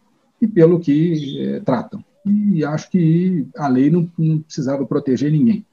e 0.40 0.46
pelo 0.46 0.80
que 0.80 1.38
é, 1.40 1.60
tratam. 1.60 2.04
E 2.24 2.64
acho 2.64 2.90
que 2.90 3.46
a 3.56 3.68
lei 3.68 3.90
não, 3.90 4.10
não 4.18 4.40
precisava 4.40 4.86
proteger 4.86 5.32
ninguém, 5.32 5.64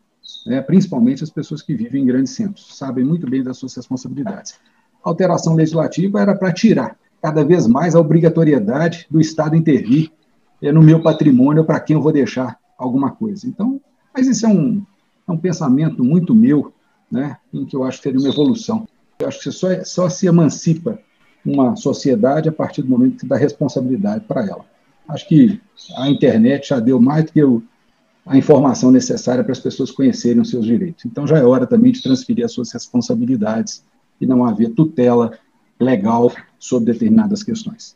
né? 0.46 0.62
principalmente 0.62 1.24
as 1.24 1.30
pessoas 1.30 1.62
que 1.62 1.74
vivem 1.74 2.04
em 2.04 2.06
grandes 2.06 2.34
centros, 2.34 2.78
sabem 2.78 3.04
muito 3.04 3.30
bem 3.30 3.44
das 3.44 3.58
suas 3.58 3.76
responsabilidades. 3.76 4.60
A 5.04 5.10
alteração 5.10 5.56
legislativa 5.56 6.22
era 6.22 6.36
para 6.36 6.52
tirar 6.52 6.98
cada 7.22 7.44
vez 7.44 7.68
mais 7.68 7.96
a 7.96 8.00
obrigatoriedade 8.00 9.08
do 9.10 9.20
Estado 9.20 9.56
intervir 9.56 10.12
é, 10.62 10.72
no 10.72 10.82
meu 10.82 11.02
patrimônio 11.02 11.64
para 11.64 11.80
quem 11.80 11.96
eu 11.96 12.02
vou 12.02 12.12
deixar 12.12 12.58
alguma 12.78 13.12
coisa. 13.12 13.48
Então, 13.48 13.82
mas 14.14 14.28
isso 14.28 14.46
é 14.46 14.50
um, 14.50 14.84
é 15.28 15.32
um 15.32 15.38
pensamento 15.38 16.04
muito 16.04 16.34
meu, 16.34 16.74
né, 17.12 17.38
em 17.54 17.66
que 17.66 17.76
eu 17.76 17.84
acho 17.84 17.98
que 17.98 18.04
seria 18.04 18.20
uma 18.20 18.30
evolução. 18.30 18.88
Eu 19.20 19.28
acho 19.28 19.42
que 19.42 19.52
só, 19.52 19.68
só 19.84 20.10
se 20.10 20.28
emancipa 20.28 21.00
uma 21.46 21.76
sociedade 21.76 22.50
a 22.50 22.52
partir 22.52 22.82
do 22.82 22.90
momento 22.90 23.18
que 23.18 23.26
dá 23.26 23.38
responsabilidade 23.38 24.26
para 24.26 24.46
ela. 24.46 24.66
Acho 25.08 25.28
que 25.28 25.62
a 25.98 26.10
internet 26.10 26.70
já 26.70 26.80
deu 26.80 27.00
mais 27.00 27.26
do 27.26 27.32
que 27.32 27.44
o, 27.44 27.64
a 28.28 28.38
informação 28.38 28.92
necessária 28.92 29.44
para 29.44 29.54
as 29.54 29.60
pessoas 29.60 29.92
conhecerem 29.92 30.42
os 30.42 30.50
seus 30.50 30.66
direitos. 30.66 31.06
Então 31.06 31.26
já 31.26 31.38
é 31.38 31.44
hora 31.44 31.66
também 31.66 31.92
de 31.92 32.02
transferir 32.02 32.44
as 32.44 32.52
suas 32.52 32.72
responsabilidades 32.72 33.84
e 34.20 34.26
não 34.26 34.46
haver 34.46 34.70
tutela 34.72 35.38
legal 35.80 36.32
sobre 36.60 36.92
determinadas 36.92 37.44
questões. 37.44 37.96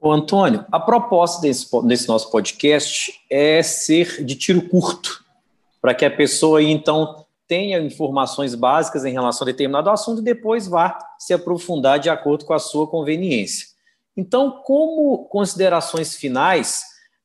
Ô, 0.00 0.12
Antônio, 0.12 0.64
a 0.70 0.78
proposta 0.78 1.40
desse, 1.40 1.66
desse 1.86 2.06
nosso 2.06 2.30
podcast 2.30 3.12
é 3.30 3.62
ser 3.62 4.24
de 4.24 4.36
tiro 4.36 4.62
curto, 4.68 5.24
para 5.80 5.94
que 5.94 6.04
a 6.04 6.10
pessoa 6.10 6.62
então 6.62 7.24
tenha 7.48 7.80
informações 7.80 8.54
básicas 8.54 9.04
em 9.04 9.12
relação 9.12 9.44
a 9.44 9.50
determinado 9.50 9.90
assunto 9.90 10.20
e 10.20 10.24
depois 10.24 10.66
vá 10.66 10.98
se 11.18 11.32
aprofundar 11.32 11.98
de 11.98 12.10
acordo 12.10 12.44
com 12.44 12.52
a 12.52 12.58
sua 12.58 12.86
conveniência. 12.86 13.68
Então, 14.16 14.62
como 14.62 15.24
considerações 15.24 16.14
finais, 16.14 16.84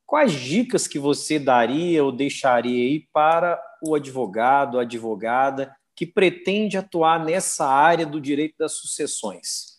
quais 0.10 0.32
dicas 0.34 0.88
que 0.88 0.98
você 0.98 1.38
daria 1.38 2.04
ou 2.04 2.12
deixaria 2.12 2.84
aí 2.84 3.08
para 3.14 3.62
o 3.80 3.94
advogado, 3.94 4.80
a 4.80 4.82
advogada 4.82 5.72
que 5.96 6.04
pretende 6.04 6.78
atuar 6.78 7.24
nessa 7.24 7.68
área 7.68 8.08
do 8.08 8.20
direito 8.20 8.56
das 8.58 8.74
sucessões? 8.74 9.78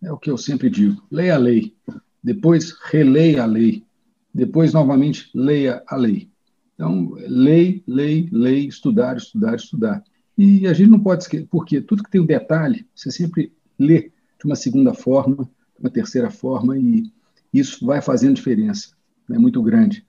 É 0.00 0.12
o 0.12 0.18
que 0.18 0.30
eu 0.30 0.38
sempre 0.38 0.70
digo: 0.70 1.04
leia 1.10 1.34
a 1.34 1.38
lei, 1.38 1.74
depois 2.22 2.76
releia 2.84 3.42
a 3.42 3.46
lei, 3.46 3.84
depois 4.32 4.72
novamente 4.72 5.28
leia 5.34 5.82
a 5.88 5.96
lei. 5.96 6.30
Então, 6.74 7.14
lei, 7.26 7.82
lei, 7.88 8.28
lei, 8.30 8.68
estudar, 8.68 9.16
estudar, 9.16 9.56
estudar. 9.56 10.04
E 10.38 10.68
a 10.68 10.74
gente 10.74 10.90
não 10.90 11.00
pode 11.00 11.24
esquecer, 11.24 11.48
porque 11.50 11.80
tudo 11.80 12.04
que 12.04 12.10
tem 12.10 12.20
um 12.20 12.26
detalhe, 12.26 12.86
você 12.94 13.10
sempre 13.10 13.52
lê 13.76 14.12
de 14.38 14.44
uma 14.44 14.54
segunda 14.54 14.94
forma, 14.94 15.50
uma 15.80 15.90
terceira 15.90 16.30
forma, 16.30 16.78
e 16.78 17.10
isso 17.52 17.84
vai 17.84 18.00
fazendo 18.02 18.36
diferença, 18.36 18.95
né, 19.28 19.38
muito 19.38 19.62
grande. 19.62 20.04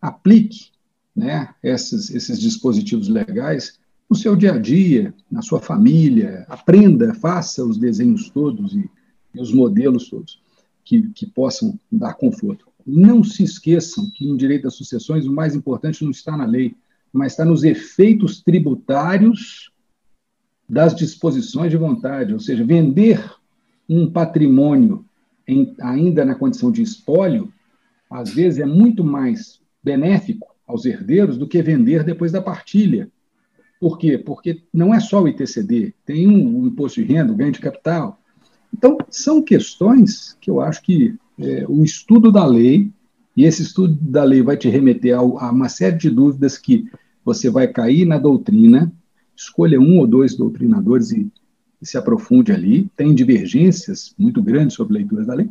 Aplique 0.00 0.70
né, 1.14 1.54
esses, 1.62 2.10
esses 2.10 2.40
dispositivos 2.40 3.08
legais 3.08 3.78
no 4.08 4.16
seu 4.16 4.36
dia 4.36 4.52
a 4.52 4.58
dia, 4.58 5.14
na 5.30 5.40
sua 5.40 5.60
família, 5.60 6.44
aprenda, 6.48 7.14
faça 7.14 7.64
os 7.64 7.78
desenhos 7.78 8.28
todos 8.28 8.74
e 8.74 8.90
e 9.34 9.40
os 9.40 9.52
modelos 9.52 10.08
todos 10.08 10.40
que, 10.84 11.08
que 11.10 11.26
possam 11.26 11.78
dar 11.90 12.14
conforto. 12.14 12.66
Não 12.86 13.22
se 13.22 13.42
esqueçam 13.42 14.10
que 14.10 14.26
no 14.26 14.36
direito 14.36 14.64
das 14.64 14.74
sucessões 14.74 15.26
o 15.26 15.32
mais 15.32 15.54
importante 15.54 16.02
não 16.02 16.10
está 16.10 16.36
na 16.36 16.44
lei, 16.44 16.74
mas 17.12 17.32
está 17.32 17.44
nos 17.44 17.62
efeitos 17.62 18.42
tributários 18.42 19.70
das 20.68 20.94
disposições 20.94 21.70
de 21.70 21.76
vontade, 21.76 22.32
ou 22.32 22.40
seja, 22.40 22.64
vender 22.64 23.22
um 23.88 24.10
patrimônio 24.10 25.04
em, 25.46 25.74
ainda 25.80 26.24
na 26.24 26.34
condição 26.34 26.72
de 26.72 26.82
espólio, 26.82 27.52
às 28.12 28.30
vezes 28.30 28.58
é 28.60 28.66
muito 28.66 29.04
mais 29.04 29.60
benéfico 29.82 30.54
aos 30.66 30.84
herdeiros 30.84 31.36
do 31.36 31.48
que 31.48 31.62
vender 31.62 32.04
depois 32.04 32.32
da 32.32 32.40
partilha. 32.40 33.10
Por 33.80 33.98
quê? 33.98 34.16
Porque 34.16 34.62
não 34.72 34.94
é 34.94 35.00
só 35.00 35.22
o 35.22 35.28
ITCD, 35.28 35.94
tem 36.04 36.28
um, 36.28 36.66
imposto 36.66 37.02
de 37.02 37.12
renda, 37.12 37.32
o 37.32 37.36
ganho 37.36 37.52
de 37.52 37.58
capital, 37.58 38.22
então, 38.72 38.96
são 39.10 39.42
questões 39.42 40.36
que 40.40 40.50
eu 40.50 40.60
acho 40.60 40.82
que 40.82 41.14
é, 41.38 41.64
o 41.68 41.84
estudo 41.84 42.32
da 42.32 42.44
lei, 42.46 42.90
e 43.36 43.44
esse 43.44 43.62
estudo 43.62 43.96
da 44.00 44.24
lei 44.24 44.42
vai 44.42 44.56
te 44.56 44.68
remeter 44.68 45.14
a, 45.14 45.20
a 45.20 45.50
uma 45.50 45.68
série 45.68 45.96
de 45.96 46.10
dúvidas 46.10 46.56
que 46.56 46.86
você 47.24 47.50
vai 47.50 47.68
cair 47.68 48.06
na 48.06 48.18
doutrina, 48.18 48.92
escolha 49.36 49.80
um 49.80 49.98
ou 49.98 50.06
dois 50.06 50.36
doutrinadores 50.36 51.12
e, 51.12 51.30
e 51.80 51.86
se 51.86 51.96
aprofunde 51.96 52.52
ali, 52.52 52.90
tem 52.96 53.14
divergências 53.14 54.14
muito 54.18 54.42
grandes 54.42 54.74
sobre 54.74 54.94
leituras 54.94 55.26
da 55.26 55.34
lei, 55.34 55.48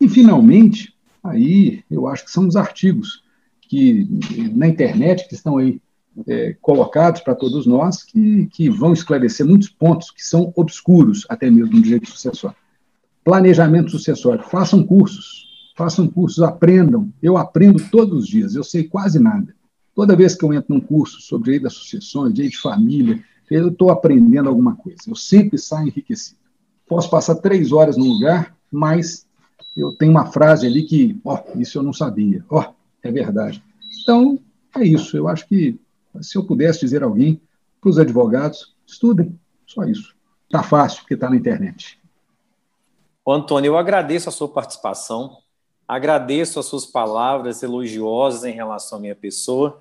e, 0.00 0.08
finalmente, 0.08 0.94
aí 1.22 1.82
eu 1.90 2.06
acho 2.06 2.24
que 2.24 2.30
são 2.30 2.46
os 2.46 2.56
artigos 2.56 3.22
que 3.60 4.08
na 4.54 4.66
internet 4.66 5.28
que 5.28 5.34
estão 5.34 5.58
aí 5.58 5.80
é, 6.26 6.56
colocados 6.60 7.20
para 7.20 7.34
todos 7.34 7.66
nós 7.66 8.02
que, 8.02 8.46
que 8.46 8.68
vão 8.70 8.92
esclarecer 8.92 9.46
muitos 9.46 9.68
pontos 9.68 10.10
que 10.10 10.24
são 10.24 10.52
obscuros, 10.56 11.26
até 11.28 11.50
mesmo 11.50 11.76
no 11.76 11.82
direito 11.82 12.08
sucessório. 12.08 12.56
Planejamento 13.22 13.90
sucessório. 13.90 14.42
Façam 14.42 14.82
cursos, 14.82 15.72
façam 15.76 16.08
cursos, 16.08 16.42
aprendam. 16.42 17.12
Eu 17.22 17.36
aprendo 17.36 17.82
todos 17.90 18.24
os 18.24 18.28
dias, 18.28 18.54
eu 18.54 18.64
sei 18.64 18.84
quase 18.84 19.18
nada. 19.18 19.54
Toda 19.94 20.16
vez 20.16 20.34
que 20.34 20.44
eu 20.44 20.52
entro 20.54 20.74
num 20.74 20.80
curso 20.80 21.20
sobre 21.20 21.46
direito 21.46 21.64
das 21.64 21.74
sucessões, 21.74 22.32
direito 22.32 22.52
de 22.52 22.58
família, 22.58 23.22
eu 23.50 23.68
estou 23.68 23.90
aprendendo 23.90 24.48
alguma 24.48 24.74
coisa. 24.76 24.98
Eu 25.06 25.14
sempre 25.14 25.58
saio 25.58 25.88
enriquecido. 25.88 26.38
Posso 26.86 27.10
passar 27.10 27.34
três 27.36 27.72
horas 27.72 27.96
num 27.96 28.06
lugar, 28.06 28.56
mas 28.70 29.26
eu 29.78 29.94
tenho 29.94 30.10
uma 30.10 30.26
frase 30.26 30.66
ali 30.66 30.82
que, 30.82 31.20
ó, 31.24 31.42
isso 31.56 31.78
eu 31.78 31.82
não 31.82 31.92
sabia. 31.92 32.44
Ó, 32.50 32.72
é 33.02 33.12
verdade. 33.12 33.62
Então, 34.02 34.38
é 34.76 34.84
isso. 34.84 35.16
Eu 35.16 35.28
acho 35.28 35.46
que 35.46 35.78
se 36.20 36.36
eu 36.36 36.44
pudesse 36.44 36.80
dizer 36.80 37.02
a 37.02 37.06
alguém, 37.06 37.40
para 37.80 37.90
os 37.90 37.98
advogados, 37.98 38.74
estudem, 38.86 39.38
só 39.66 39.84
isso. 39.84 40.16
Está 40.44 40.62
fácil, 40.62 41.00
porque 41.00 41.14
está 41.14 41.30
na 41.30 41.36
internet. 41.36 41.98
Antônio, 43.26 43.68
eu 43.68 43.78
agradeço 43.78 44.28
a 44.28 44.32
sua 44.32 44.48
participação, 44.48 45.36
agradeço 45.86 46.58
as 46.58 46.66
suas 46.66 46.86
palavras 46.86 47.62
elogiosas 47.62 48.44
em 48.44 48.52
relação 48.52 48.98
à 48.98 49.00
minha 49.00 49.14
pessoa. 49.14 49.80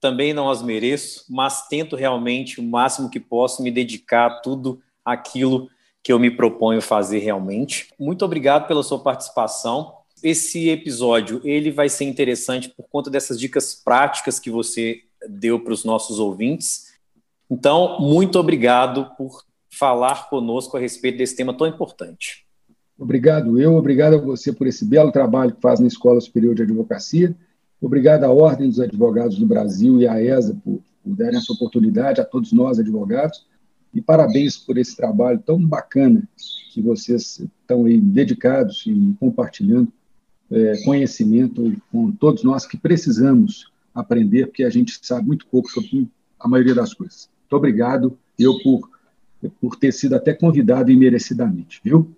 Também 0.00 0.32
não 0.32 0.48
as 0.48 0.62
mereço, 0.62 1.24
mas 1.28 1.66
tento 1.68 1.94
realmente 1.94 2.60
o 2.60 2.62
máximo 2.62 3.10
que 3.10 3.20
posso 3.20 3.62
me 3.62 3.70
dedicar 3.70 4.26
a 4.26 4.40
tudo 4.40 4.80
aquilo 5.04 5.68
que 6.02 6.12
eu 6.12 6.18
me 6.18 6.30
proponho 6.30 6.80
fazer 6.80 7.18
realmente. 7.18 7.88
Muito 7.98 8.24
obrigado 8.24 8.66
pela 8.66 8.82
sua 8.82 8.98
participação. 8.98 9.94
Esse 10.22 10.68
episódio 10.68 11.40
ele 11.44 11.70
vai 11.70 11.88
ser 11.88 12.04
interessante 12.04 12.68
por 12.68 12.86
conta 12.90 13.10
dessas 13.10 13.38
dicas 13.38 13.74
práticas 13.74 14.38
que 14.38 14.50
você 14.50 15.00
deu 15.28 15.60
para 15.60 15.72
os 15.72 15.84
nossos 15.84 16.18
ouvintes. 16.18 16.90
Então, 17.50 18.00
muito 18.00 18.38
obrigado 18.38 19.10
por 19.16 19.44
falar 19.70 20.28
conosco 20.28 20.76
a 20.76 20.80
respeito 20.80 21.18
desse 21.18 21.36
tema 21.36 21.56
tão 21.56 21.66
importante. 21.66 22.46
Obrigado 22.98 23.58
eu, 23.58 23.74
obrigado 23.76 24.14
a 24.14 24.18
você 24.18 24.52
por 24.52 24.66
esse 24.66 24.84
belo 24.84 25.10
trabalho 25.10 25.54
que 25.54 25.60
faz 25.60 25.80
na 25.80 25.86
Escola 25.86 26.20
Superior 26.20 26.54
de 26.54 26.62
Advocacia. 26.62 27.34
Obrigado 27.80 28.24
à 28.24 28.30
Ordem 28.30 28.68
dos 28.68 28.78
Advogados 28.78 29.38
do 29.38 29.46
Brasil 29.46 30.00
e 30.00 30.06
à 30.06 30.22
ESA 30.22 30.54
por, 30.62 30.80
por 31.02 31.16
darem 31.16 31.38
essa 31.38 31.52
oportunidade, 31.52 32.20
a 32.20 32.24
todos 32.24 32.52
nós 32.52 32.78
advogados. 32.78 33.46
E 33.92 34.00
parabéns 34.00 34.56
por 34.56 34.78
esse 34.78 34.96
trabalho 34.96 35.42
tão 35.44 35.60
bacana 35.64 36.22
que 36.72 36.80
vocês 36.80 37.40
estão 37.40 37.86
aí 37.86 37.98
dedicados 37.98 38.84
e 38.86 39.14
compartilhando 39.18 39.92
é, 40.50 40.82
conhecimento 40.84 41.76
com 41.90 42.10
todos 42.12 42.44
nós 42.44 42.66
que 42.66 42.76
precisamos 42.76 43.70
aprender, 43.94 44.46
porque 44.46 44.64
a 44.64 44.70
gente 44.70 44.98
sabe 45.02 45.26
muito 45.26 45.46
pouco 45.46 45.68
sobre 45.68 46.08
a 46.38 46.48
maioria 46.48 46.74
das 46.74 46.94
coisas. 46.94 47.28
Muito 47.42 47.56
obrigado, 47.56 48.18
eu, 48.38 48.58
por, 48.62 48.88
por 49.60 49.76
ter 49.76 49.92
sido 49.92 50.14
até 50.14 50.32
convidado 50.32 50.90
imerecidamente, 50.90 51.80
viu? 51.82 52.14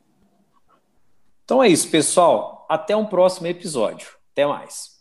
Então 1.45 1.63
é 1.63 1.69
isso, 1.69 1.91
pessoal. 1.91 2.67
Até 2.69 2.97
um 2.97 3.07
próximo 3.07 3.47
episódio. 3.47 4.09
Até 4.33 4.47
mais. 4.47 4.92